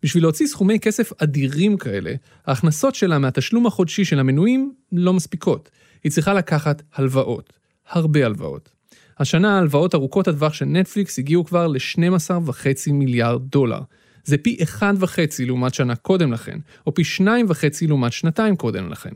בשביל 0.02 0.24
להוציא 0.24 0.46
סכומי 0.46 0.80
כסף 0.80 1.12
אדירים 1.22 1.76
כאלה, 1.76 2.12
ההכנסות 2.46 2.94
שלה 2.94 3.18
מהתשלום 3.18 3.66
החודשי 3.66 4.04
של 4.04 4.18
המנויים 4.18 4.72
לא 4.92 5.12
מספיקות. 5.12 5.70
היא 6.04 6.12
צריכה 6.12 6.34
לקחת 6.34 6.82
הלוואות. 6.94 7.52
הרבה 7.88 8.26
הלוואות. 8.26 8.70
השנה 9.18 9.54
ההלוואות 9.54 9.94
ארוכות 9.94 10.28
הטווח 10.28 10.52
של 10.52 10.64
נטפליקס 10.64 11.18
הגיעו 11.18 11.44
כבר 11.44 11.66
ל-12.5 11.66 12.92
מיליארד 12.92 13.42
דולר. 13.42 13.80
זה 14.24 14.38
פי 14.38 14.56
1.5 14.80 14.84
לעומת 15.46 15.74
שנה 15.74 15.96
קודם 15.96 16.32
לכן, 16.32 16.58
או 16.86 16.94
פי 16.94 17.02
2.5 17.02 17.24
לעומת 17.88 18.12
שנתיים 18.12 18.56
קודם 18.56 18.90
לכן. 18.90 19.10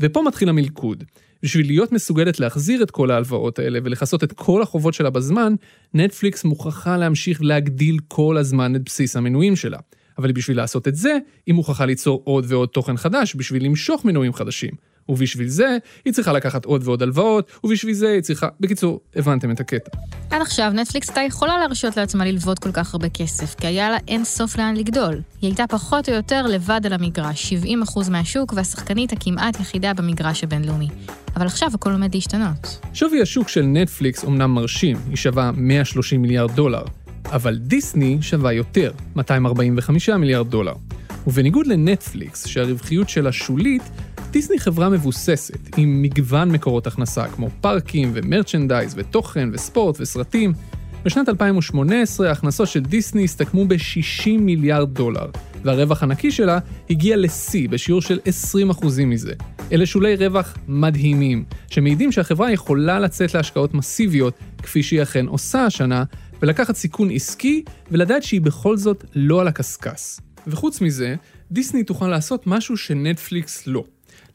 ופה 0.00 0.22
מתחיל 0.26 0.48
המלכוד. 0.48 1.04
בשביל 1.42 1.66
להיות 1.66 1.92
מסוגלת 1.92 2.40
להחזיר 2.40 2.82
את 2.82 2.90
כל 2.90 3.10
ההלוואות 3.10 3.58
האלה 3.58 3.78
ולכסות 3.84 4.24
את 4.24 4.32
כל 4.32 4.62
החובות 4.62 4.94
שלה 4.94 5.10
בזמן, 5.10 5.54
נטפליקס 5.94 6.44
מוכרחה 6.44 6.96
להמשיך 6.96 7.42
להגדיל 7.42 7.98
כל 8.08 8.36
הזמן 8.36 8.76
את 8.76 8.84
בסיס 8.84 9.16
המנויים 9.16 9.56
שלה. 9.56 9.78
אבל 10.18 10.32
בשביל 10.32 10.56
לעשות 10.56 10.88
את 10.88 10.94
זה, 10.94 11.18
היא 11.46 11.54
מוכרחה 11.54 11.86
ליצור 11.86 12.22
עוד 12.24 12.44
ועוד 12.48 12.68
תוכן 12.68 12.96
חדש 12.96 13.34
בשביל 13.36 13.64
למשוך 13.64 14.04
מנויים 14.04 14.32
חדשים. 14.32 14.70
ובשביל 15.08 15.48
זה, 15.48 15.78
היא 16.04 16.12
צריכה 16.12 16.32
לקחת 16.32 16.64
עוד 16.64 16.82
ועוד 16.84 17.02
הלוואות, 17.02 17.50
ובשביל 17.64 17.94
זה 17.94 18.08
היא 18.08 18.20
צריכה... 18.20 18.48
בקיצור, 18.60 19.00
הבנתם 19.16 19.50
את 19.50 19.60
הקטע. 19.60 19.98
עד 20.30 20.42
עכשיו 20.42 20.70
נטפליקס 20.74 21.08
הייתה 21.08 21.20
יכולה 21.20 21.58
להרשות 21.58 21.96
לעצמה 21.96 22.24
ללוות 22.24 22.58
כל 22.58 22.72
כך 22.72 22.94
הרבה 22.94 23.08
כסף, 23.08 23.54
כי 23.54 23.66
היה 23.66 23.90
לה 23.90 23.96
אין 24.08 24.24
סוף 24.24 24.58
לאן 24.58 24.76
לגדול. 24.76 25.14
היא 25.14 25.48
הייתה 25.48 25.64
פחות 25.66 26.08
או 26.08 26.14
יותר 26.14 26.46
לבד 26.46 26.80
על 26.84 26.92
המגרש, 26.92 27.52
70% 27.52 28.10
מהשוק, 28.10 28.52
והשחקנית 28.56 29.12
הכמעט 29.12 29.60
יחידה 29.60 29.94
במגרש 29.94 30.44
הבינלאומי. 30.44 30.88
אבל 31.36 31.46
עכשיו 31.46 31.70
הכל 31.74 31.92
עומד 31.92 32.14
להשתנות. 32.14 32.80
שווי 32.94 33.22
השוק 33.22 33.48
של 33.48 33.62
נטפליקס 33.62 34.24
אומנם 34.24 34.54
מרשים, 34.54 34.96
היא 35.08 35.16
שווה 35.16 35.50
130 35.54 36.22
מיליארד 36.22 36.50
דולר, 36.50 36.82
אבל 37.32 37.56
דיסני 37.56 38.18
שווה 38.20 38.52
יותר, 38.52 38.92
245 39.16 40.08
מיליארד 40.08 40.50
דולר. 40.50 40.72
ובניגוד 41.26 41.66
לנטפליקס, 41.66 42.46
שהרווחיות 42.46 43.08
שלה 43.08 43.32
שולית, 43.32 43.82
דיסני 44.30 44.58
חברה 44.58 44.88
מבוססת, 44.88 45.58
עם 45.76 46.02
מגוון 46.02 46.50
מקורות 46.50 46.86
הכנסה, 46.86 47.28
כמו 47.28 47.48
פארקים 47.60 48.10
ומרצ'נדייז 48.14 48.94
ותוכן 48.96 49.48
וספורט 49.52 49.96
וסרטים. 50.00 50.52
בשנת 51.04 51.28
2018 51.28 52.28
ההכנסות 52.28 52.68
של 52.68 52.80
דיסני 52.80 53.24
הסתכמו 53.24 53.64
ב-60 53.64 54.30
מיליארד 54.40 54.94
דולר, 54.94 55.26
והרווח 55.64 56.02
הנקי 56.02 56.30
שלה 56.30 56.58
הגיע 56.90 57.16
לשיא 57.16 57.68
בשיעור 57.68 58.02
של 58.02 58.18
20% 58.80 58.86
מזה. 59.06 59.32
אלה 59.72 59.86
שולי 59.86 60.16
רווח 60.16 60.56
מדהימים, 60.68 61.44
שמעידים 61.70 62.12
שהחברה 62.12 62.52
יכולה 62.52 63.00
לצאת 63.00 63.34
להשקעות 63.34 63.74
מסיביות, 63.74 64.34
כפי 64.62 64.82
שהיא 64.82 65.02
אכן 65.02 65.26
עושה 65.26 65.64
השנה, 65.64 66.04
ולקחת 66.42 66.76
סיכון 66.76 67.10
עסקי, 67.10 67.64
ולדעת 67.90 68.22
שהיא 68.22 68.40
בכל 68.40 68.76
זאת 68.76 69.04
לא 69.14 69.40
על 69.40 69.48
הקשקש. 69.48 70.16
וחוץ 70.46 70.80
מזה, 70.80 71.14
דיסני 71.50 71.84
תוכל 71.84 72.08
לעשות 72.08 72.46
משהו 72.46 72.76
שנטפליקס 72.76 73.66
לא. 73.66 73.84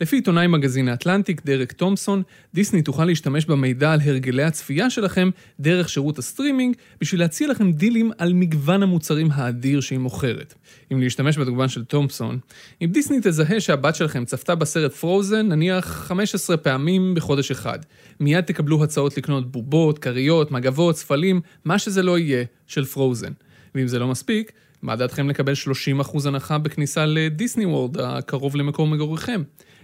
לפי 0.03 0.15
עיתונאי 0.15 0.47
מגזין 0.47 0.87
האטלנטיק, 0.87 1.41
דרק 1.45 1.71
תומפסון, 1.71 2.23
דיסני 2.53 2.81
תוכל 2.81 3.05
להשתמש 3.05 3.45
במידע 3.45 3.93
על 3.93 3.99
הרגלי 4.01 4.43
הצפייה 4.43 4.89
שלכם 4.89 5.29
דרך 5.59 5.89
שירות 5.89 6.19
הסטרימינג, 6.19 6.75
בשביל 7.01 7.21
להציע 7.21 7.47
לכם 7.47 7.71
דילים 7.71 8.11
על 8.17 8.33
מגוון 8.33 8.83
המוצרים 8.83 9.27
האדיר 9.31 9.81
שהיא 9.81 9.99
מוכרת. 9.99 10.53
אם 10.91 11.01
להשתמש 11.01 11.37
בדוגמה 11.37 11.69
של 11.69 11.83
תומפסון, 11.83 12.39
אם 12.81 12.89
דיסני 12.91 13.17
תזהה 13.23 13.59
שהבת 13.59 13.95
שלכם 13.95 14.25
צפתה 14.25 14.55
בסרט 14.55 14.93
פרוזן, 14.93 15.47
נניח 15.47 15.85
15 15.85 16.57
פעמים 16.57 17.13
בחודש 17.15 17.51
אחד, 17.51 17.79
מיד 18.19 18.43
תקבלו 18.43 18.83
הצעות 18.83 19.17
לקנות 19.17 19.51
בובות, 19.51 19.99
כריות, 19.99 20.51
מגבות, 20.51 20.95
צפלים, 20.95 21.41
מה 21.65 21.79
שזה 21.79 22.03
לא 22.03 22.19
יהיה, 22.19 22.43
של 22.67 22.85
פרוזן. 22.85 23.31
ואם 23.75 23.87
זה 23.87 23.99
לא 23.99 24.07
מספיק, 24.07 24.51
מה 24.81 24.95
דעתכם 24.95 25.29
לקבל 25.29 25.53
30% 26.01 26.27
הנחה 26.27 26.57
בכניסה 26.57 27.05
לדיסני 27.05 27.65
וורד 27.65 27.97
הקרוב 27.97 28.55
למקום 28.55 28.93
מגוריכם? 28.93 29.43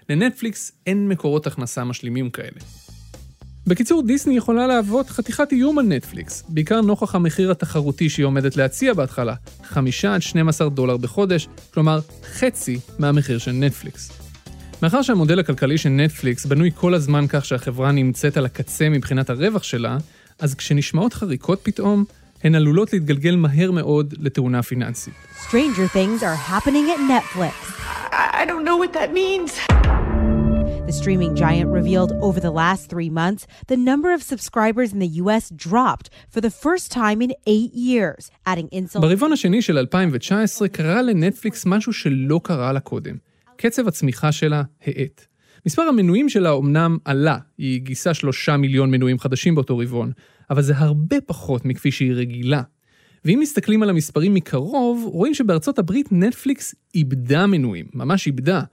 לנטפליקס 0.10 0.72
אין 0.88 1.08
מקורות 1.08 1.48
הכנסה 1.48 1.84
משלימים 1.84 2.30
כאלה. 2.30 2.60
בקיצור, 3.68 4.04
דיסני 4.04 4.38
יכולה 4.38 4.68
להוות 4.68 5.10
חתיכת 5.10 5.52
איום 5.52 5.80
על 5.80 5.86
נטפליקס, 5.86 6.44
בעיקר 6.50 6.82
נוכח 6.82 7.16
המחיר 7.16 7.52
התחרותי 7.52 8.10
שהיא 8.10 8.26
עומדת 8.26 8.56
להציע 8.56 8.94
בהתחלה, 8.94 9.34
5 9.64 10.06
עד 10.06 10.22
12 10.22 10.70
דולר 10.70 10.98
בחודש, 10.98 11.48
כלומר 11.74 12.00
חצי 12.34 12.80
מהמחיר 13.00 13.38
של 13.38 13.52
נטפליקס. 13.52 14.12
מאחר 14.82 15.02
שהמודל 15.02 15.40
הכלכלי 15.40 15.78
של 15.78 15.90
נטפליקס 15.90 16.46
בנוי 16.46 16.72
כל 16.76 16.94
הזמן 16.94 17.26
כך 17.30 17.46
שהחברה 17.46 17.92
נמצאת 17.92 18.38
על 18.38 18.46
הקצה 18.46 18.90
מבחינת 18.90 19.30
הרווח 19.30 19.64
שלה, 19.64 19.98
אז 20.40 20.56
כשנשמעות 20.56 21.14
חריקות 21.14 21.60
פתאום, 21.64 22.04
הן 22.44 22.56
עלולות 22.56 22.94
להתגלגל 22.94 23.36
מהר 23.36 23.72
מאוד 23.72 24.14
לתאונה 24.20 24.64
פיננסית. 24.64 25.14
Stranger 25.48 25.94
things 25.94 26.22
are 26.22 26.52
happening 26.52 26.90
at 26.96 27.00
Netflix. 27.00 27.54
I, 28.12 28.42
I 28.42 28.46
don't 28.46 28.66
know 28.66 28.78
what 28.78 28.94
that 28.94 29.14
means. 29.14 29.99
The 30.90 31.02
streaming 31.04 31.36
giant 31.36 31.70
revealed 31.80 32.12
over 32.28 32.40
the 32.40 32.56
last 32.62 32.90
three 32.90 33.12
months 33.22 33.46
the 33.68 33.78
number 33.90 34.10
of 34.12 34.22
subscribers 34.24 34.90
in 34.92 35.00
the 35.06 35.12
U.S. 35.22 35.44
dropped 35.66 36.10
for 36.34 36.42
the 36.42 36.50
first 36.50 36.88
time 36.92 37.22
in 37.26 37.32
eight 37.46 37.74
years, 37.76 38.32
adding 38.48 38.70
insult. 38.72 39.02
ברבעון 39.02 39.32
השני 39.34 39.62
של 39.62 39.78
2019 39.78 40.68
קרה 40.68 41.02
לנטפליקס 41.02 41.66
משהו 41.66 41.94
שלא 41.94 42.42
קרה 42.44 42.74
לה 42.74 42.80
קודם. 42.80 43.16
קצב 43.58 43.88
הצמיחה 43.88 44.32
שלה 44.32 44.64
האט. 44.84 45.26
מספר 45.66 45.82
המנויים 45.82 46.30
שלה 46.30 46.50
אומנם 46.50 46.98
עלה, 47.06 47.38
היא 47.58 47.82
גייסה 47.82 48.14
שלושה 48.14 48.58
מיליון 48.58 48.92
מנויים 48.92 49.20
חדשים 49.20 49.56
באותו 49.56 49.78
רבעון, 49.78 50.12
אבל 50.50 50.62
זה 50.62 50.74
הרבה 50.78 51.22
פחות 51.22 51.66
מכפי 51.66 51.92
שהיא 51.92 52.14
רגילה. 52.14 52.62
ואם 53.26 53.40
מסתכלים 53.40 53.84
על 53.84 53.90
המספרים 53.90 54.34
מקרוב, 54.34 55.06
רואים 55.06 55.34
שבארצות 55.34 55.80
הברית 55.80 56.12
נטפליקס 56.12 56.76
איבדה 56.96 57.48
מנויים, 57.48 57.86
ממש 57.94 58.28
איבדה. 58.28 58.64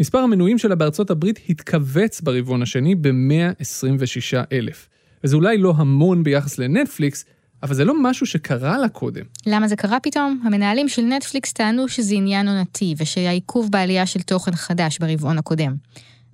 מספר 0.00 0.18
המנויים 0.18 0.58
שלה 0.58 0.74
בארצות 0.74 1.10
הברית 1.10 1.40
התכווץ 1.48 2.20
ברבעון 2.20 2.62
השני 2.62 2.94
ב-126 2.94 4.36
אלף. 4.52 4.88
וזה 5.24 5.36
אולי 5.36 5.58
לא 5.58 5.74
המון 5.76 6.24
ביחס 6.24 6.58
לנטפליקס, 6.58 7.24
אבל 7.62 7.74
זה 7.74 7.84
לא 7.84 7.94
משהו 8.02 8.26
שקרה 8.26 8.78
לה 8.78 8.88
קודם. 8.88 9.24
למה 9.46 9.68
זה 9.68 9.76
קרה 9.76 10.00
פתאום? 10.00 10.42
המנהלים 10.44 10.88
של 10.88 11.02
נטפליקס 11.02 11.52
טענו 11.52 11.88
שזה 11.88 12.14
עניין 12.14 12.48
עונתי 12.48 12.94
ושהיה 12.96 13.30
עיכוב 13.30 13.70
בעלייה 13.70 14.06
של 14.06 14.22
תוכן 14.22 14.52
חדש 14.52 14.98
ברבעון 14.98 15.38
הקודם. 15.38 15.74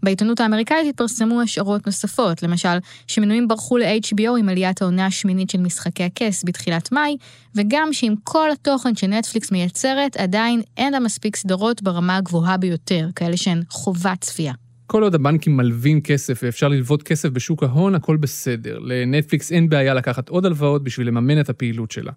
בעיתונות 0.03 0.41
האמריקאית 0.41 0.89
התפרסמו 0.89 1.41
השערות 1.41 1.87
נוספות, 1.87 2.43
למשל, 2.43 2.79
שמנויים 3.07 3.49
ברחו 3.49 3.79
ל-HBO 3.79 4.39
עם 4.39 4.49
עליית 4.49 4.83
העונה 4.83 5.07
השמינית 5.07 5.51
של 5.51 5.61
משחקי 5.61 6.05
הכס 6.05 6.45
בתחילת 6.47 6.93
מאי, 6.93 7.17
וגם 7.55 7.89
שעם 7.93 8.15
כל 8.25 8.51
התוכן 8.51 8.95
שנטפליקס 8.95 9.53
מייצרת, 9.53 10.17
עדיין 10.17 10.63
אין 10.77 10.93
לה 10.93 11.01
מספיק 11.01 11.37
סדרות 11.37 11.83
ברמה 11.83 12.17
הגבוהה 12.17 12.57
ביותר, 12.57 13.09
כאלה 13.17 13.37
שהן 13.37 13.63
חובת 13.71 14.21
צפייה. 14.21 14.53
כל 14.87 15.03
עוד 15.03 15.15
הבנקים 15.15 15.57
מלווים 15.57 16.01
כסף 16.01 16.41
ואפשר 16.43 16.69
ללוות 16.69 17.03
כסף 17.03 17.29
בשוק 17.29 17.63
ההון, 17.63 17.95
הכל 17.95 18.17
בסדר. 18.17 18.79
לנטפליקס 18.79 19.53
אין 19.53 19.69
בעיה 19.69 19.95
לקחת 19.95 20.29
עוד 20.29 20.47
הלוואות 20.47 20.85
בשביל 20.85 21.07
לממן 21.07 21.41
את 21.41 21.49
הפעילות 21.49 21.91
שלה. 21.91 22.13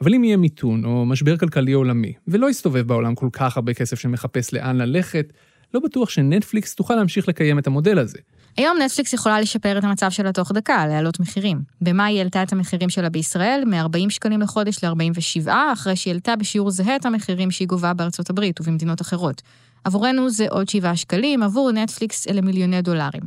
אבל 0.00 0.14
אם 0.14 0.24
יהיה 0.24 0.36
מיתון 0.36 0.84
או 0.84 1.06
משבר 1.06 1.36
כלכלי 1.36 1.72
עולמי, 1.72 2.12
ולא 2.28 2.50
יסתובב 2.50 2.86
בעולם 2.86 3.14
כל 3.14 3.28
כך 3.32 3.56
הרבה 3.56 3.74
כסף 3.74 3.98
שמחפש 3.98 4.54
לאן 4.54 4.76
ללכת, 4.76 5.32
לא 5.74 5.80
בטוח 5.80 6.10
שנטפליקס 6.10 6.74
תוכל 6.74 6.94
להמשיך 6.94 7.28
לקיים 7.28 7.58
את 7.58 7.66
המודל 7.66 7.98
הזה. 7.98 8.18
היום 8.56 8.78
נטפליקס 8.84 9.12
יכולה 9.12 9.40
לשפר 9.40 9.78
את 9.78 9.84
המצב 9.84 10.10
שלה 10.10 10.32
תוך 10.32 10.52
דקה, 10.52 10.86
להעלות 10.86 11.20
מחירים. 11.20 11.60
במאי 11.80 12.12
היא 12.12 12.18
העלתה 12.18 12.42
את 12.42 12.52
המחירים 12.52 12.88
שלה 12.88 13.08
בישראל 13.08 13.62
מ-40 13.66 14.10
שקלים 14.10 14.40
לחודש 14.40 14.84
ל-47, 14.84 15.50
אחרי 15.72 15.96
שהיא 15.96 16.12
העלתה 16.12 16.36
בשיעור 16.36 16.70
זהה 16.70 16.96
את 16.96 17.06
המחירים 17.06 17.50
שהיא 17.50 17.68
גובה 17.68 17.94
בארצות 17.94 18.30
הברית 18.30 18.60
ובמדינות 18.60 19.00
אחרות. 19.00 19.42
עבורנו 19.84 20.30
זה 20.30 20.46
עוד 20.50 20.68
7 20.68 20.96
שקלים, 20.96 21.42
עבור 21.42 21.72
נטפליקס 21.72 22.28
אלה 22.28 22.40
מיליוני 22.40 22.82
דולרים. 22.82 23.22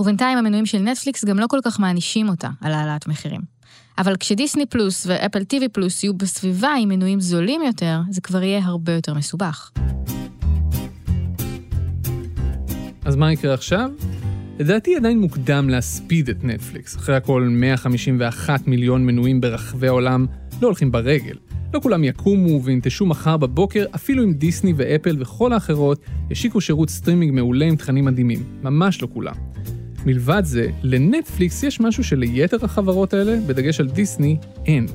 ובינתיים 0.00 0.38
המנויים 0.38 0.66
של 0.66 0.78
נטפליקס 0.78 1.24
גם 1.24 1.38
לא 1.38 1.46
כל 1.46 1.58
כך 1.64 1.80
מענישים 1.80 2.28
אותה 2.28 2.48
על 2.60 2.72
העלאת 2.72 3.06
מחירים. 3.06 3.40
אבל 3.98 4.16
כשדיסני 4.16 4.66
פלוס 4.66 5.06
ואפל 5.06 5.44
טיווי 5.44 5.68
פלוס 5.68 6.04
יהיו 6.04 6.14
בסביבה 6.14 6.70
עם 6.78 6.88
מנויים 6.88 7.20
זולים 7.20 7.62
יותר, 7.62 8.00
זה 8.10 8.20
כבר 8.20 8.42
יהיה 8.42 8.64
הרבה 8.64 8.92
יותר 8.92 9.14
מסובך. 9.14 9.70
אז 13.04 13.16
מה 13.16 13.32
יקרה 13.32 13.54
עכשיו? 13.54 13.90
לדעתי 14.58 14.96
עדיין 14.96 15.20
מוקדם 15.20 15.68
להספיד 15.68 16.28
את 16.28 16.44
נטפליקס. 16.44 16.96
אחרי 16.96 17.16
הכל 17.16 17.48
151 17.50 18.68
מיליון 18.68 19.06
מנויים 19.06 19.40
ברחבי 19.40 19.88
העולם 19.88 20.26
לא 20.62 20.66
הולכים 20.66 20.92
ברגל. 20.92 21.36
לא 21.74 21.80
כולם 21.80 22.04
יקומו 22.04 22.62
וינטשו 22.62 23.06
מחר 23.06 23.36
בבוקר, 23.36 23.86
אפילו 23.94 24.24
אם 24.24 24.32
דיסני 24.32 24.72
ואפל 24.76 25.16
וכל 25.18 25.52
האחרות 25.52 26.00
ישיקו 26.30 26.60
שירות 26.60 26.90
סטרימינג 26.90 27.32
מעולה 27.32 27.66
עם 27.66 27.76
תכנים 27.76 28.04
מדהימים. 28.04 28.42
ממש 28.62 29.02
לא 29.02 29.08
כולם. 29.12 29.34
מלבד 30.06 30.42
זה, 30.44 30.66
לנטפליקס 30.82 31.62
יש 31.62 31.80
משהו 31.80 32.04
שליתר 32.04 32.56
החברות 32.62 33.14
האלה, 33.14 33.38
בדגש 33.46 33.80
על 33.80 33.88
דיסני, 33.88 34.36
אין. 34.66 34.86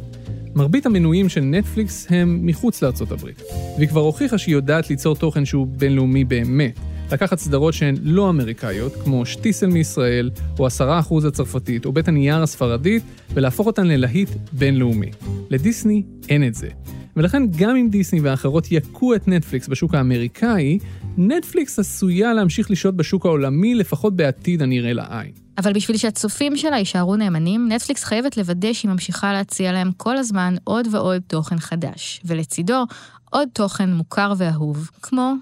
מרבית 0.55 0.85
המנויים 0.85 1.29
של 1.29 1.41
נטפליקס 1.41 2.07
הם 2.09 2.39
מחוץ 2.45 2.81
לארצות 2.81 3.11
הברית, 3.11 3.41
והיא 3.77 3.87
כבר 3.87 4.01
הוכיחה 4.01 4.37
שהיא 4.37 4.55
יודעת 4.55 4.89
ליצור 4.89 5.15
תוכן 5.15 5.45
שהוא 5.45 5.67
בינלאומי 5.67 6.23
באמת. 6.23 6.79
לקחת 7.11 7.39
סדרות 7.39 7.73
שהן 7.73 7.95
לא 8.01 8.29
אמריקאיות, 8.29 8.93
כמו 9.03 9.25
שטיסל 9.25 9.67
מישראל, 9.67 10.29
או 10.59 10.65
עשרה 10.65 10.99
אחוז 10.99 11.25
הצרפתית, 11.25 11.85
או 11.85 11.91
בית 11.91 12.07
הנייר 12.07 12.43
הספרדית, 12.43 13.03
ולהפוך 13.33 13.67
אותן 13.67 13.87
ללהיט 13.87 14.29
בינלאומי. 14.53 15.11
לדיסני 15.49 16.03
אין 16.29 16.47
את 16.47 16.55
זה. 16.55 16.67
ולכן 17.15 17.43
גם 17.57 17.75
אם 17.75 17.89
דיסני 17.89 18.19
והאחרות 18.19 18.71
יכו 18.71 19.15
את 19.15 19.27
נטפליקס 19.27 19.67
בשוק 19.67 19.95
האמריקאי, 19.95 20.79
נטפליקס 21.17 21.79
עשויה 21.79 22.33
להמשיך 22.33 22.71
לשהות 22.71 22.95
בשוק 22.95 23.25
העולמי, 23.25 23.75
לפחות 23.75 24.15
בעתיד 24.15 24.61
הנראה 24.61 24.93
לעין. 24.93 25.31
אבל 25.57 25.73
בשביל 25.73 25.97
שהצופים 25.97 26.57
שלה 26.57 26.77
יישארו 26.77 27.15
נאמנים, 27.15 27.67
נטפליקס 27.71 28.03
חייבת 28.03 28.37
לוודא 28.37 28.73
שהיא 28.73 28.91
ממשיכה 28.91 29.33
להציע 29.33 29.71
להם 29.71 29.91
כל 29.97 30.17
הזמן 30.17 30.55
עוד 30.63 30.87
ועוד 30.91 31.21
תוכן 31.27 31.59
חדש, 31.59 32.21
ולצידו 32.25 32.83
עוד 33.29 33.47
תוכן 33.53 33.93
מוכר 33.93 34.33
ואהוב, 34.37 34.89
כמו 35.01 35.33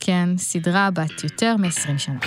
כן, 0.00 0.28
סדרה 0.36 0.90
בת 0.90 1.24
יותר 1.24 1.56
מ-20 1.56 1.98
שנה. 1.98 2.18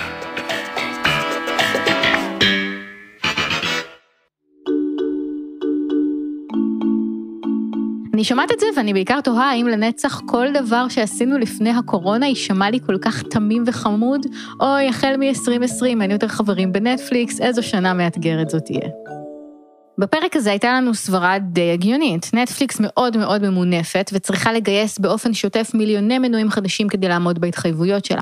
אני 8.17 8.23
שומעת 8.23 8.51
את 8.51 8.59
זה 8.59 8.65
ואני 8.75 8.93
בעיקר 8.93 9.21
תוהה 9.21 9.51
האם 9.51 9.67
לנצח 9.67 10.21
כל 10.25 10.47
דבר 10.53 10.87
שעשינו 10.89 11.37
לפני 11.37 11.69
הקורונה 11.69 12.27
יישמע 12.27 12.69
לי 12.69 12.79
כל 12.85 12.97
כך 13.01 13.23
תמים 13.23 13.63
וחמוד, 13.67 14.25
אוי, 14.59 14.87
החל 14.87 15.15
מ-2020 15.17 16.01
אין 16.01 16.11
יותר 16.11 16.27
חברים 16.27 16.71
בנטפליקס, 16.71 17.41
איזו 17.41 17.63
שנה 17.63 17.93
מאתגרת 17.93 18.49
זאת 18.49 18.63
תהיה. 18.65 19.06
בפרק 19.99 20.35
הזה 20.35 20.49
הייתה 20.49 20.73
לנו 20.73 20.93
סברה 20.93 21.39
די 21.39 21.71
הגיונית. 21.71 22.31
נטפליקס 22.33 22.79
מאוד 22.79 23.17
מאוד 23.17 23.49
ממונפת 23.49 24.09
וצריכה 24.13 24.53
לגייס 24.53 24.99
באופן 24.99 25.33
שוטף 25.33 25.71
מיליוני 25.73 26.19
מנויים 26.19 26.49
חדשים 26.49 26.87
כדי 26.87 27.07
לעמוד 27.07 27.39
בהתחייבויות 27.39 28.05
שלה. 28.05 28.21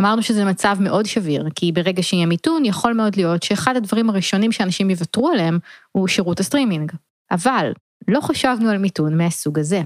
אמרנו 0.00 0.22
שזה 0.22 0.44
מצב 0.44 0.76
מאוד 0.80 1.06
שביר, 1.06 1.46
כי 1.54 1.72
ברגע 1.72 2.02
שיהיה 2.02 2.26
מיתון, 2.26 2.64
יכול 2.64 2.92
מאוד 2.92 3.16
להיות 3.16 3.42
שאחד 3.42 3.76
הדברים 3.76 4.10
הראשונים 4.10 4.52
שאנשים 4.52 4.90
יוותרו 4.90 5.28
עליהם 5.28 5.58
הוא 5.92 6.08
שירות 6.08 6.40
הסטרימינג. 6.40 6.92
אבל 7.30 7.72
לא 8.08 8.20
חשבנו 8.20 8.70
על 8.70 8.78
מיתון 8.78 9.16
מהסוג 9.18 9.58
הזה. 9.58 9.82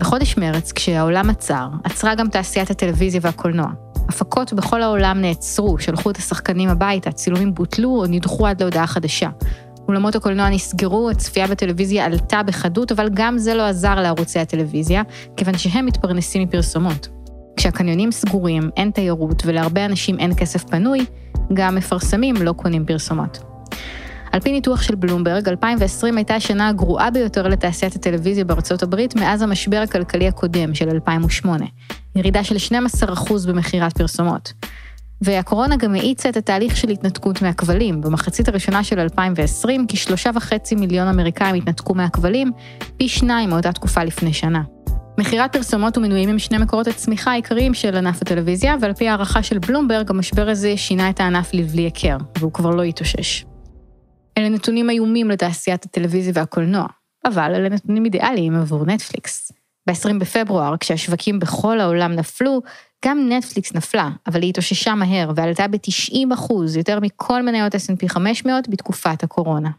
בחודש 0.00 0.36
מרץ, 0.36 0.72
כשהעולם 0.72 1.30
עצר, 1.30 1.68
עצרה 1.84 2.14
גם 2.14 2.28
תעשיית 2.28 2.70
הטלוויזיה 2.70 3.20
והקולנוע. 3.24 3.87
הפקות 4.08 4.52
בכל 4.52 4.82
העולם 4.82 5.20
נעצרו, 5.20 5.78
שלחו 5.78 6.10
את 6.10 6.16
השחקנים 6.16 6.68
הביתה, 6.68 7.12
צילומים 7.12 7.54
בוטלו 7.54 7.88
או 7.88 8.06
נדחו 8.06 8.46
עד 8.46 8.62
להודעה 8.62 8.86
חדשה. 8.86 9.28
אולמות 9.88 10.14
הקולנוע 10.16 10.50
נסגרו, 10.50 11.10
הצפייה 11.10 11.46
בטלוויזיה 11.46 12.04
עלתה 12.04 12.42
בחדות, 12.42 12.92
אבל 12.92 13.08
גם 13.14 13.38
זה 13.38 13.54
לא 13.54 13.62
עזר 13.62 13.94
לערוצי 13.94 14.38
הטלוויזיה, 14.38 15.02
כיוון 15.36 15.58
שהם 15.58 15.86
מתפרנסים 15.86 16.42
מפרסומות. 16.42 17.08
כשהקניונים 17.56 18.12
סגורים, 18.12 18.70
אין 18.76 18.90
תיירות 18.90 19.42
ולהרבה 19.46 19.84
אנשים 19.84 20.18
אין 20.18 20.34
כסף 20.36 20.64
פנוי, 20.64 21.06
גם 21.52 21.74
מפרסמים 21.74 22.34
לא 22.36 22.52
קונים 22.52 22.86
פרסומות. 22.86 23.38
על 24.32 24.40
פי 24.40 24.52
ניתוח 24.52 24.82
של 24.82 24.94
בלומברג, 24.94 25.48
2020 25.48 26.16
הייתה 26.16 26.34
השנה 26.34 26.68
הגרועה 26.68 27.10
ביותר 27.10 27.48
לתעשיית 27.48 27.96
הטלוויזיה 27.96 28.44
בארצות 28.44 28.82
הברית 28.82 29.16
מאז 29.16 29.42
המשבר 29.42 29.76
הכלכלי 29.76 30.28
הקודם 30.28 30.74
של 30.74 30.88
2008, 30.88 31.66
ירידה 32.16 32.44
של 32.44 32.56
12% 32.56 33.48
במכירת 33.48 33.98
פרסומות. 33.98 34.52
והקורונה 35.20 35.76
גם 35.76 35.94
האיצה 35.94 36.28
את 36.28 36.36
התהליך 36.36 36.76
של 36.76 36.88
התנתקות 36.88 37.42
מהכבלים. 37.42 38.00
במחצית 38.00 38.48
הראשונה 38.48 38.84
של 38.84 39.00
2020, 39.00 39.86
כשלושה 39.88 40.30
וחצי 40.34 40.74
מיליון 40.74 41.08
אמריקאים 41.08 41.54
התנתקו 41.54 41.94
מהכבלים, 41.94 42.52
פי 42.96 43.08
שניים 43.08 43.50
מאותה 43.50 43.72
תקופה 43.72 44.04
לפני 44.04 44.32
שנה. 44.32 44.62
מכירת 45.18 45.52
פרסומות 45.52 45.98
ומנויים 45.98 46.28
הם 46.28 46.38
שני 46.38 46.58
מקורות 46.58 46.86
הצמיחה 46.86 47.30
העיקריים 47.30 47.74
של 47.74 47.96
ענף 47.96 48.22
הטלוויזיה, 48.22 48.76
ועל 48.80 48.92
פי 48.92 49.08
הערכה 49.08 49.42
של 49.42 49.58
בלומברג, 49.58 50.10
המשבר 50.10 50.48
הזה 50.48 50.76
שינה 50.76 51.10
את 51.10 51.20
הענף 51.20 51.54
לבלי 51.54 51.82
היכר, 51.82 52.16
והוא 52.38 52.52
כבר 52.52 52.70
לא 52.70 52.84
יתאושש. 52.84 53.44
אלה 54.38 54.48
נתונים 54.48 54.90
איומים 54.90 55.30
לתעשיית 55.30 55.84
הטלוויזיה 55.84 56.32
והקולנוע, 56.36 56.86
אבל 57.24 57.54
אלה 57.54 57.68
נתונים 57.68 58.04
אידיאליים 58.04 58.54
עבור 58.54 58.86
נטפליקס. 58.86 59.52
ב-20 59.86 60.18
בפברואר, 60.20 60.74
כשהשווקים 60.80 61.38
בכל 61.38 61.80
העולם 61.80 62.12
נפלו, 62.12 62.62
גם 63.04 63.28
נטפליקס 63.28 63.74
נפלה, 63.74 64.10
אבל 64.26 64.42
היא 64.42 64.50
התאוששה 64.50 64.94
מהר 64.94 65.32
ועלתה 65.36 65.68
ב-90 65.68 66.34
אחוז, 66.34 66.76
יותר 66.76 67.00
מכל 67.00 67.42
מניות 67.42 67.74
S&P 67.74 68.08
500 68.08 68.68
בתקופת 68.68 69.22
הקורונה. 69.22 69.70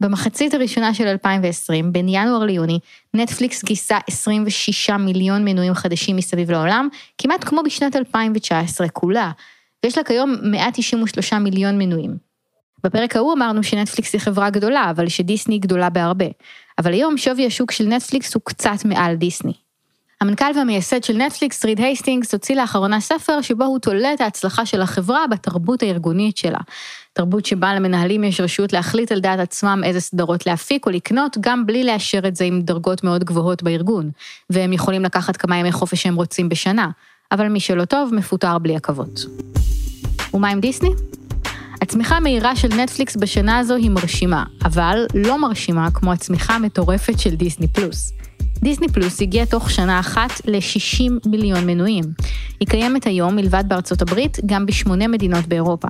במחצית 0.00 0.54
הראשונה 0.54 0.94
של 0.94 1.06
2020, 1.06 1.92
בין 1.92 2.08
ינואר 2.08 2.44
ליוני, 2.44 2.78
נטפליקס 3.14 3.64
גייסה 3.64 3.98
26 4.08 4.90
מיליון 4.90 5.44
מנויים 5.44 5.74
חדשים 5.74 6.16
מסביב 6.16 6.50
לעולם, 6.50 6.88
כמעט 7.18 7.44
כמו 7.44 7.62
בשנת 7.64 7.96
2019 7.96 8.88
כולה, 8.88 9.30
ויש 9.84 9.98
לה 9.98 10.04
כיום 10.04 10.34
193 10.42 11.32
מיליון 11.32 11.78
מנויים. 11.78 12.29
בפרק 12.84 13.16
ההוא 13.16 13.32
אמרנו 13.32 13.62
שנטפליקס 13.62 14.12
היא 14.12 14.20
חברה 14.20 14.50
גדולה, 14.50 14.90
אבל 14.90 15.08
שדיסני 15.08 15.54
היא 15.54 15.60
גדולה 15.60 15.90
בהרבה. 15.90 16.26
אבל 16.78 16.92
היום 16.92 17.18
שווי 17.18 17.46
השוק 17.46 17.70
של 17.70 17.84
נטפליקס 17.84 18.34
הוא 18.34 18.42
קצת 18.44 18.84
מעל 18.84 19.14
דיסני. 19.14 19.52
המנכ"ל 20.20 20.52
והמייסד 20.56 21.04
של 21.04 21.16
נטפליקס, 21.16 21.64
ריד 21.64 21.80
הייסטינגס, 21.80 22.34
הוציא 22.34 22.56
לאחרונה 22.56 23.00
ספר 23.00 23.40
שבו 23.40 23.64
הוא 23.64 23.78
תולה 23.78 24.14
את 24.14 24.20
ההצלחה 24.20 24.66
של 24.66 24.82
החברה 24.82 25.26
בתרבות 25.30 25.82
הארגונית 25.82 26.36
שלה. 26.36 26.58
תרבות 27.12 27.46
שבה 27.46 27.74
למנהלים 27.74 28.24
יש 28.24 28.40
רשות 28.40 28.72
להחליט 28.72 29.12
על 29.12 29.20
דעת 29.20 29.38
עצמם 29.38 29.80
איזה 29.84 30.00
סדרות 30.00 30.46
להפיק 30.46 30.86
או 30.86 30.90
לקנות, 30.90 31.36
גם 31.40 31.66
בלי 31.66 31.84
לאשר 31.84 32.28
את 32.28 32.36
זה 32.36 32.44
עם 32.44 32.60
דרגות 32.62 33.04
מאוד 33.04 33.24
גבוהות 33.24 33.62
בארגון. 33.62 34.10
והם 34.50 34.72
יכולים 34.72 35.04
לקחת 35.04 35.36
כמה 35.36 35.56
ימי 35.56 35.72
חופש 35.72 36.02
שהם 36.02 36.14
רוצים 36.14 36.48
בשנה. 36.48 36.90
אבל 37.32 37.48
מי 37.48 37.60
שלא 37.60 37.84
טוב, 37.84 38.14
מפוטר 38.14 38.58
בלי 38.58 38.76
עכבות. 38.76 39.20
ומה 40.34 40.48
עם 40.48 40.60
דיסני? 40.60 40.90
הצמיחה 41.90 42.16
המהירה 42.16 42.56
של 42.56 42.68
נטפליקס 42.68 43.16
בשנה 43.16 43.58
הזו 43.58 43.74
היא 43.74 43.90
מרשימה, 43.90 44.44
אבל 44.64 45.06
לא 45.14 45.40
מרשימה 45.40 45.90
כמו 45.90 46.12
הצמיחה 46.12 46.54
המטורפת 46.54 47.18
של 47.18 47.34
דיסני 47.34 47.68
פלוס. 47.68 48.12
דיסני 48.62 48.88
פלוס 48.88 49.22
הגיע 49.22 49.44
תוך 49.44 49.70
שנה 49.70 50.00
אחת 50.00 50.30
ל-60 50.44 51.28
מיליון 51.28 51.66
מנויים. 51.66 52.04
היא 52.60 52.68
קיימת 52.68 53.06
היום, 53.06 53.36
מלבד 53.36 53.64
בארצות 53.68 54.02
הברית, 54.02 54.38
גם 54.46 54.66
בשמונה 54.66 55.08
מדינות 55.08 55.46
באירופה. 55.46 55.88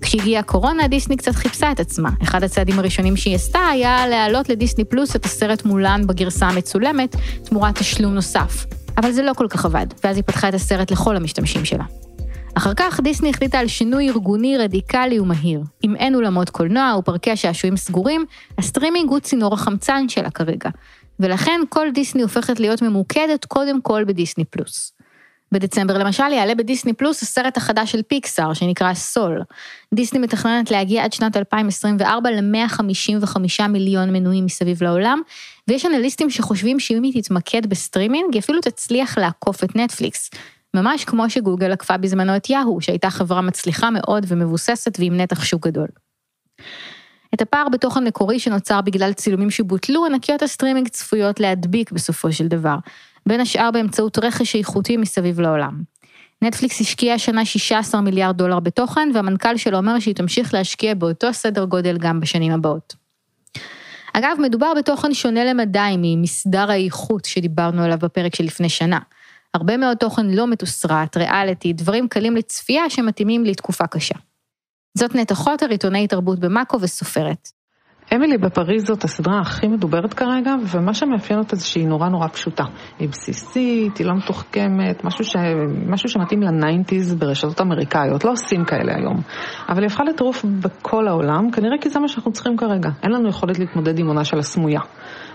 כשהגיעה 0.00 0.40
הקורונה, 0.40 0.88
דיסני 0.88 1.16
קצת 1.16 1.34
חיפשה 1.34 1.72
את 1.72 1.80
עצמה. 1.80 2.10
אחד 2.22 2.42
הצעדים 2.42 2.78
הראשונים 2.78 3.16
שהיא 3.16 3.34
עשתה 3.34 3.66
היה 3.72 4.06
להעלות 4.06 4.48
לדיסני 4.48 4.84
פלוס 4.84 5.16
את 5.16 5.24
הסרט 5.24 5.64
מולן 5.64 6.06
בגרסה 6.06 6.48
המצולמת, 6.48 7.16
תמורת 7.44 7.78
תשלום 7.78 8.14
נוסף. 8.14 8.66
אבל 8.96 9.12
זה 9.12 9.22
לא 9.22 9.32
כל 9.36 9.46
כך 9.50 9.64
עבד, 9.64 9.86
ואז 10.04 10.16
היא 10.16 10.24
פתחה 10.26 10.48
את 10.48 10.54
הסרט 10.54 10.90
לכל 10.90 11.16
המשתמשים 11.16 11.64
שלה. 11.64 11.84
אחר 12.54 12.74
כך 12.76 13.00
דיסני 13.00 13.30
החליטה 13.30 13.58
על 13.58 13.68
שינוי 13.68 14.08
ארגוני 14.08 14.58
רדיקלי 14.58 15.20
ומהיר. 15.20 15.60
אם 15.84 15.96
אין 15.96 16.14
אולמות 16.14 16.50
קולנוע 16.50 16.96
ופארקי 16.98 17.30
השעשועים 17.30 17.76
סגורים, 17.76 18.24
הסטרימינג 18.58 19.10
הוא 19.10 19.20
צינור 19.20 19.54
החמצן 19.54 20.08
שלה 20.08 20.30
כרגע. 20.30 20.70
ולכן 21.20 21.60
כל 21.68 21.90
דיסני 21.94 22.22
הופכת 22.22 22.60
להיות 22.60 22.82
ממוקדת 22.82 23.44
קודם 23.44 23.82
כל 23.82 24.04
בדיסני 24.04 24.44
פלוס. 24.44 24.92
בדצמבר 25.52 25.98
למשל 25.98 26.32
יעלה 26.32 26.54
בדיסני 26.54 26.92
פלוס 26.92 27.22
הסרט 27.22 27.56
החדש 27.56 27.92
של 27.92 28.02
פיקסאר 28.02 28.54
שנקרא 28.54 28.94
Soul. 28.94 29.42
דיסני 29.94 30.18
מתכננת 30.18 30.70
להגיע 30.70 31.04
עד 31.04 31.12
שנת 31.12 31.36
2024 31.36 32.30
ל-155 32.30 33.66
מיליון 33.68 34.12
מנויים 34.12 34.44
מסביב 34.44 34.82
לעולם, 34.82 35.20
ויש 35.68 35.86
אנליסטים 35.86 36.30
שחושבים 36.30 36.80
שאם 36.80 37.02
היא 37.02 37.22
תתמקד 37.22 37.66
בסטרימינג, 37.66 38.34
היא 38.34 38.40
אפילו 38.40 38.60
תצליח 38.60 39.18
לעקוף 39.18 39.64
את 39.64 39.76
נטפליקס. 39.76 40.30
ממש 40.74 41.04
כמו 41.04 41.30
שגוגל 41.30 41.72
עקפה 41.72 41.96
בזמנו 41.96 42.36
את 42.36 42.50
יאהו, 42.50 42.80
שהייתה 42.80 43.10
חברה 43.10 43.40
מצליחה 43.40 43.90
מאוד 43.90 44.26
ומבוססת 44.28 44.98
ועם 45.00 45.16
נתח 45.16 45.44
שוק 45.44 45.66
גדול. 45.66 45.88
את 47.34 47.42
הפער 47.42 47.68
בתוכן 47.68 48.04
מקורי 48.04 48.38
שנוצר 48.38 48.80
בגלל 48.80 49.12
צילומים 49.12 49.50
שבוטלו, 49.50 50.06
ענקיות 50.06 50.42
הסטרימינג 50.42 50.88
צפויות 50.88 51.40
להדביק 51.40 51.92
בסופו 51.92 52.32
של 52.32 52.48
דבר, 52.48 52.76
בין 53.26 53.40
השאר 53.40 53.70
באמצעות 53.70 54.18
רכש 54.18 54.56
איכותי 54.56 54.96
מסביב 54.96 55.40
לעולם. 55.40 55.82
נטפליקס 56.42 56.80
השקיעה 56.80 57.14
השנה 57.14 57.44
16 57.44 58.00
מיליארד 58.00 58.36
דולר 58.36 58.60
בתוכן, 58.60 59.08
והמנכ"ל 59.14 59.56
שלה 59.56 59.78
אומר 59.78 59.98
שהיא 59.98 60.14
תמשיך 60.14 60.54
להשקיע 60.54 60.94
באותו 60.94 61.32
סדר 61.32 61.64
גודל 61.64 61.96
גם 61.98 62.20
בשנים 62.20 62.52
הבאות. 62.52 62.94
אגב, 64.12 64.36
מדובר 64.40 64.72
בתוכן 64.78 65.14
שונה 65.14 65.44
למדי 65.44 65.94
מסדרות 65.98 66.70
האיכות 66.70 67.24
שדיברנו 67.24 67.82
עליו 67.82 67.98
בפרק 67.98 68.34
שלפני 68.34 68.68
שנה. 68.68 68.98
הרבה 69.54 69.76
מאוד 69.76 69.96
תוכן 69.96 70.26
לא 70.26 70.46
מתוסרט, 70.46 71.16
ריאליטי, 71.16 71.72
דברים 71.72 72.08
קלים 72.08 72.36
לצפייה 72.36 72.90
שמתאימים 72.90 73.44
לתקופה 73.44 73.86
קשה. 73.86 74.14
זאת 74.98 75.14
נטע 75.14 75.34
חוטר, 75.34 75.66
עיתונאית 75.70 76.08
תרבות 76.08 76.38
במאקו 76.38 76.80
וסופרת. 76.80 77.57
אמילי 78.14 78.38
בפריז 78.38 78.86
זאת 78.86 79.04
הסדרה 79.04 79.40
הכי 79.40 79.68
מדוברת 79.68 80.14
כרגע, 80.14 80.54
ומה 80.66 80.94
שמאפיין 80.94 81.38
אותה 81.38 81.56
זה 81.56 81.66
שהיא 81.66 81.88
נורא 81.88 82.08
נורא 82.08 82.28
פשוטה. 82.28 82.64
היא 82.98 83.08
בסיסית, 83.08 83.96
היא 83.98 84.06
לא 84.06 84.14
מתוחכמת, 84.16 85.04
משהו, 85.04 85.24
ש... 85.24 85.36
משהו 85.86 86.08
שמתאים 86.08 86.42
ל 86.42 86.50
nineties 86.50 87.14
ברשתות 87.14 87.60
אמריקאיות, 87.60 88.24
לא 88.24 88.30
עושים 88.30 88.64
כאלה 88.64 88.94
היום. 88.96 89.20
אבל 89.68 89.78
היא 89.78 89.86
הפכה 89.86 90.04
לטירוף 90.04 90.44
בכל 90.44 91.08
העולם, 91.08 91.50
כנראה 91.50 91.78
כי 91.80 91.90
זה 91.90 92.00
מה 92.00 92.08
שאנחנו 92.08 92.32
צריכים 92.32 92.56
כרגע. 92.56 92.90
אין 93.02 93.12
לנו 93.12 93.28
יכולת 93.28 93.58
להתמודד 93.58 93.98
עם 93.98 94.06
עונה 94.06 94.24
של 94.24 94.38
הסמויה. 94.38 94.80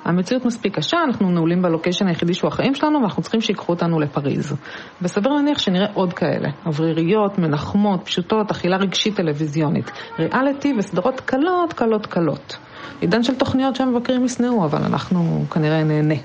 המציאות 0.06 0.46
מספיק 0.46 0.76
קשה, 0.76 0.98
אנחנו 1.08 1.32
נעולים 1.32 1.62
ב 1.62 1.67
location 1.67 2.08
היחידי 2.08 2.34
שהוא 2.34 2.48
החיים 2.48 2.76
שלנו, 2.76 3.00
ואנחנו 3.00 3.22
צריכים 3.22 3.42
שיקחו 3.42 3.74
אותנו 3.74 4.00
לפריז. 4.00 4.56
וסביר 5.02 5.34
להניח 5.34 5.60
שנראה 5.60 5.88
עוד 5.94 6.14
כאלה, 6.14 6.50
אווריריות, 6.66 7.40
מנחמות, 7.40 8.06
פשוטות, 8.06 8.52
אכילה 8.52 8.78
רגשית 8.78 9.16
טלוויזיונית, 9.16 9.92
ריאליטי 10.20 10.74
וסדרות 10.78 11.20
קלות, 11.20 11.74
קלות, 11.74 12.06
קלות. 12.06 12.58
עידן 13.02 13.24
של 13.24 13.36
תוכניות 13.36 13.76
שהמבקרים 13.76 14.26
ישנאו, 14.26 14.66
אבל 14.66 14.84
אנחנו 14.84 15.46
כנראה 15.52 15.84
נהנה. 15.84 16.16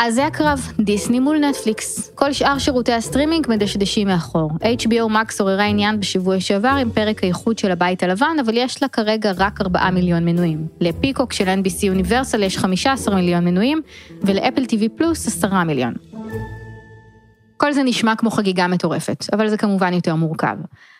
אז 0.00 0.14
זה 0.14 0.26
הקרב, 0.26 0.72
דיסני 0.80 1.20
מול 1.20 1.38
נטפליקס. 1.38 2.10
כל 2.14 2.32
שאר 2.32 2.58
שירותי 2.58 2.92
הסטרימינג 2.92 3.46
מדשדשים 3.48 4.08
מאחור. 4.08 4.50
HBO 4.50 5.12
Max 5.12 5.34
עוררה 5.40 5.64
עניין 5.64 6.00
בשבוע 6.00 6.40
שעבר 6.40 6.76
עם 6.80 6.90
פרק 6.90 7.24
האיחוד 7.24 7.58
של 7.58 7.70
הבית 7.70 8.02
הלבן, 8.02 8.36
אבל 8.44 8.56
יש 8.56 8.82
לה 8.82 8.88
כרגע 8.88 9.32
רק 9.36 9.60
4 9.60 9.90
מיליון 9.90 10.24
מנויים. 10.24 10.66
לפיקוק 10.80 11.32
של 11.32 11.44
NBC 11.48 12.06
Universal 12.06 12.38
יש 12.38 12.58
15 12.58 13.14
מיליון 13.14 13.44
מנויים, 13.44 13.82
ולאפל 14.22 14.62
TV 14.62 14.88
פלוס 14.96 15.26
10 15.26 15.64
מיליון. 15.64 15.94
כל 17.56 17.72
זה 17.72 17.82
נשמע 17.82 18.16
כמו 18.16 18.30
חגיגה 18.30 18.66
מטורפת, 18.66 19.24
אבל 19.32 19.48
זה 19.48 19.56
כמובן 19.56 19.92
יותר 19.92 20.14
מורכב. 20.14 20.56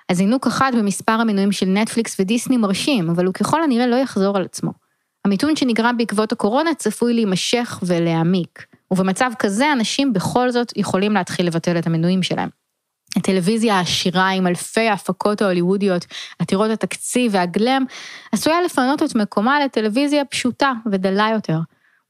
הזינוק 0.09 0.47
אחד 0.47 0.73
במספר 0.79 1.13
המנויים 1.13 1.53
של 1.53 1.67
נטפליקס 1.67 2.21
ודיסני 2.21 2.57
מרשים, 2.57 3.11
אבל 3.11 3.27
הוא 3.27 3.35
ככל 3.35 3.63
הנראה 3.63 3.87
לא 3.87 3.97
יחזור 3.97 4.37
על 4.37 4.45
עצמו. 4.45 4.73
המיתון 5.25 5.57
שנגרם 5.57 5.97
בעקבות 5.97 6.33
הקורונה 6.33 6.75
צפוי 6.75 7.15
להימשך 7.15 7.79
ולהעמיק. 7.83 8.67
ובמצב 8.91 9.31
כזה 9.39 9.73
אנשים 9.73 10.13
בכל 10.13 10.51
זאת 10.51 10.73
יכולים 10.77 11.15
להתחיל 11.15 11.47
לבטל 11.47 11.79
את 11.79 11.87
המנויים 11.87 12.23
שלהם. 12.23 12.49
הטלוויזיה 13.17 13.75
העשירה 13.75 14.29
עם 14.29 14.47
אלפי 14.47 14.89
ההפקות 14.89 15.43
ההוליוודיות 15.43 16.07
עתירות 16.39 16.71
התקציב 16.71 17.35
והגלם, 17.35 17.85
עשויה 18.33 18.63
לפנות 18.63 19.03
את 19.03 19.15
מקומה 19.15 19.65
לטלוויזיה 19.65 20.25
פשוטה 20.25 20.73
ודלה 20.93 21.29
יותר. 21.35 21.59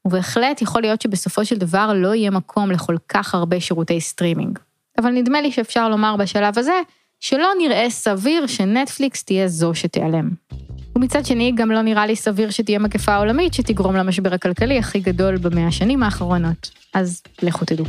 ובהחלט 0.05 0.61
יכול 0.61 0.81
להיות 0.81 1.01
שבסופו 1.01 1.45
של 1.45 1.57
דבר 1.57 1.93
לא 1.95 2.15
יהיה 2.15 2.31
מקום 2.31 2.71
לכל 2.71 2.95
כך 3.09 3.35
הרבה 3.35 3.59
שירותי 3.59 4.01
סטרימינג. 4.01 4.59
אבל 4.97 5.11
נדמה 5.11 5.41
לי 5.41 5.51
שאפשר 5.51 5.89
לומר 5.89 6.15
בשלב 6.15 6.59
הזה, 6.59 6.81
שלא 7.19 7.47
נראה 7.57 7.89
סביר 7.89 8.47
שנטפליקס 8.47 9.23
תהיה 9.23 9.47
זו 9.47 9.73
שתיעלם. 9.73 10.29
ומצד 10.95 11.25
שני, 11.25 11.51
גם 11.55 11.71
לא 11.71 11.81
נראה 11.81 12.05
לי 12.05 12.15
סביר 12.15 12.49
שתהיה 12.49 12.79
מגפה 12.79 13.15
עולמית 13.15 13.53
שתגרום 13.53 13.95
למשבר 13.95 14.33
הכלכלי 14.33 14.79
הכי 14.79 14.99
גדול 14.99 15.37
במאה 15.37 15.67
השנים 15.67 16.03
האחרונות. 16.03 16.71
אז 16.93 17.21
לכו 17.41 17.65
תדעו. 17.65 17.85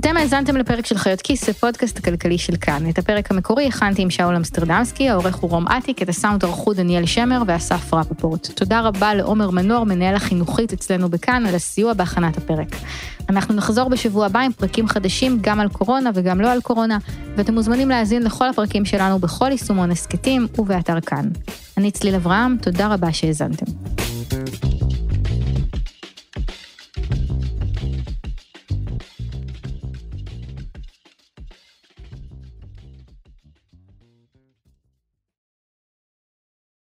אתם 0.00 0.16
האזנתם 0.16 0.56
לפרק 0.56 0.86
של 0.86 0.98
חיות 0.98 1.20
כיס, 1.20 1.48
הפודקאסט 1.48 1.98
הכלכלי 1.98 2.38
של 2.38 2.56
כאן. 2.56 2.90
את 2.90 2.98
הפרק 2.98 3.30
המקורי 3.30 3.66
הכנתי 3.66 4.02
עם 4.02 4.10
שאול 4.10 4.36
אמסטרדמסקי, 4.36 5.08
העורך 5.08 5.36
הוא 5.36 5.50
רום 5.50 5.68
אטיק, 5.68 6.02
את 6.02 6.08
הסאונד 6.08 6.44
ערכו 6.44 6.72
דניאל 6.72 7.06
שמר 7.06 7.42
ואסף 7.46 7.94
רפפורט. 7.94 8.46
תודה 8.46 8.80
רבה 8.80 9.14
לעומר 9.14 9.50
מנור, 9.50 9.84
מנהל 9.84 10.14
החינוכית 10.14 10.72
אצלנו 10.72 11.08
בכאן, 11.08 11.46
על 11.46 11.54
הסיוע 11.54 11.92
בהכנת 11.92 12.36
הפרק. 12.36 12.68
אנחנו 13.28 13.54
נחזור 13.54 13.88
בשבוע 13.88 14.26
הבא 14.26 14.40
עם 14.40 14.52
פרקים 14.52 14.88
חדשים 14.88 15.38
גם 15.40 15.60
על 15.60 15.68
קורונה 15.68 16.10
וגם 16.14 16.40
לא 16.40 16.52
על 16.52 16.60
קורונה, 16.60 16.98
ואתם 17.36 17.54
מוזמנים 17.54 17.88
להאזין 17.88 18.22
לכל 18.22 18.48
הפרקים 18.48 18.84
שלנו 18.84 19.18
בכל 19.18 19.48
יישומון 19.50 19.90
הסכתים 19.90 20.46
ובאתר 20.58 21.00
כאן. 21.00 21.28
אני 21.76 21.90
צליל 21.90 22.14
אברהם, 22.14 22.56
תודה 22.62 22.94
רבה 22.94 23.12
שהאזנתם. 23.12 23.66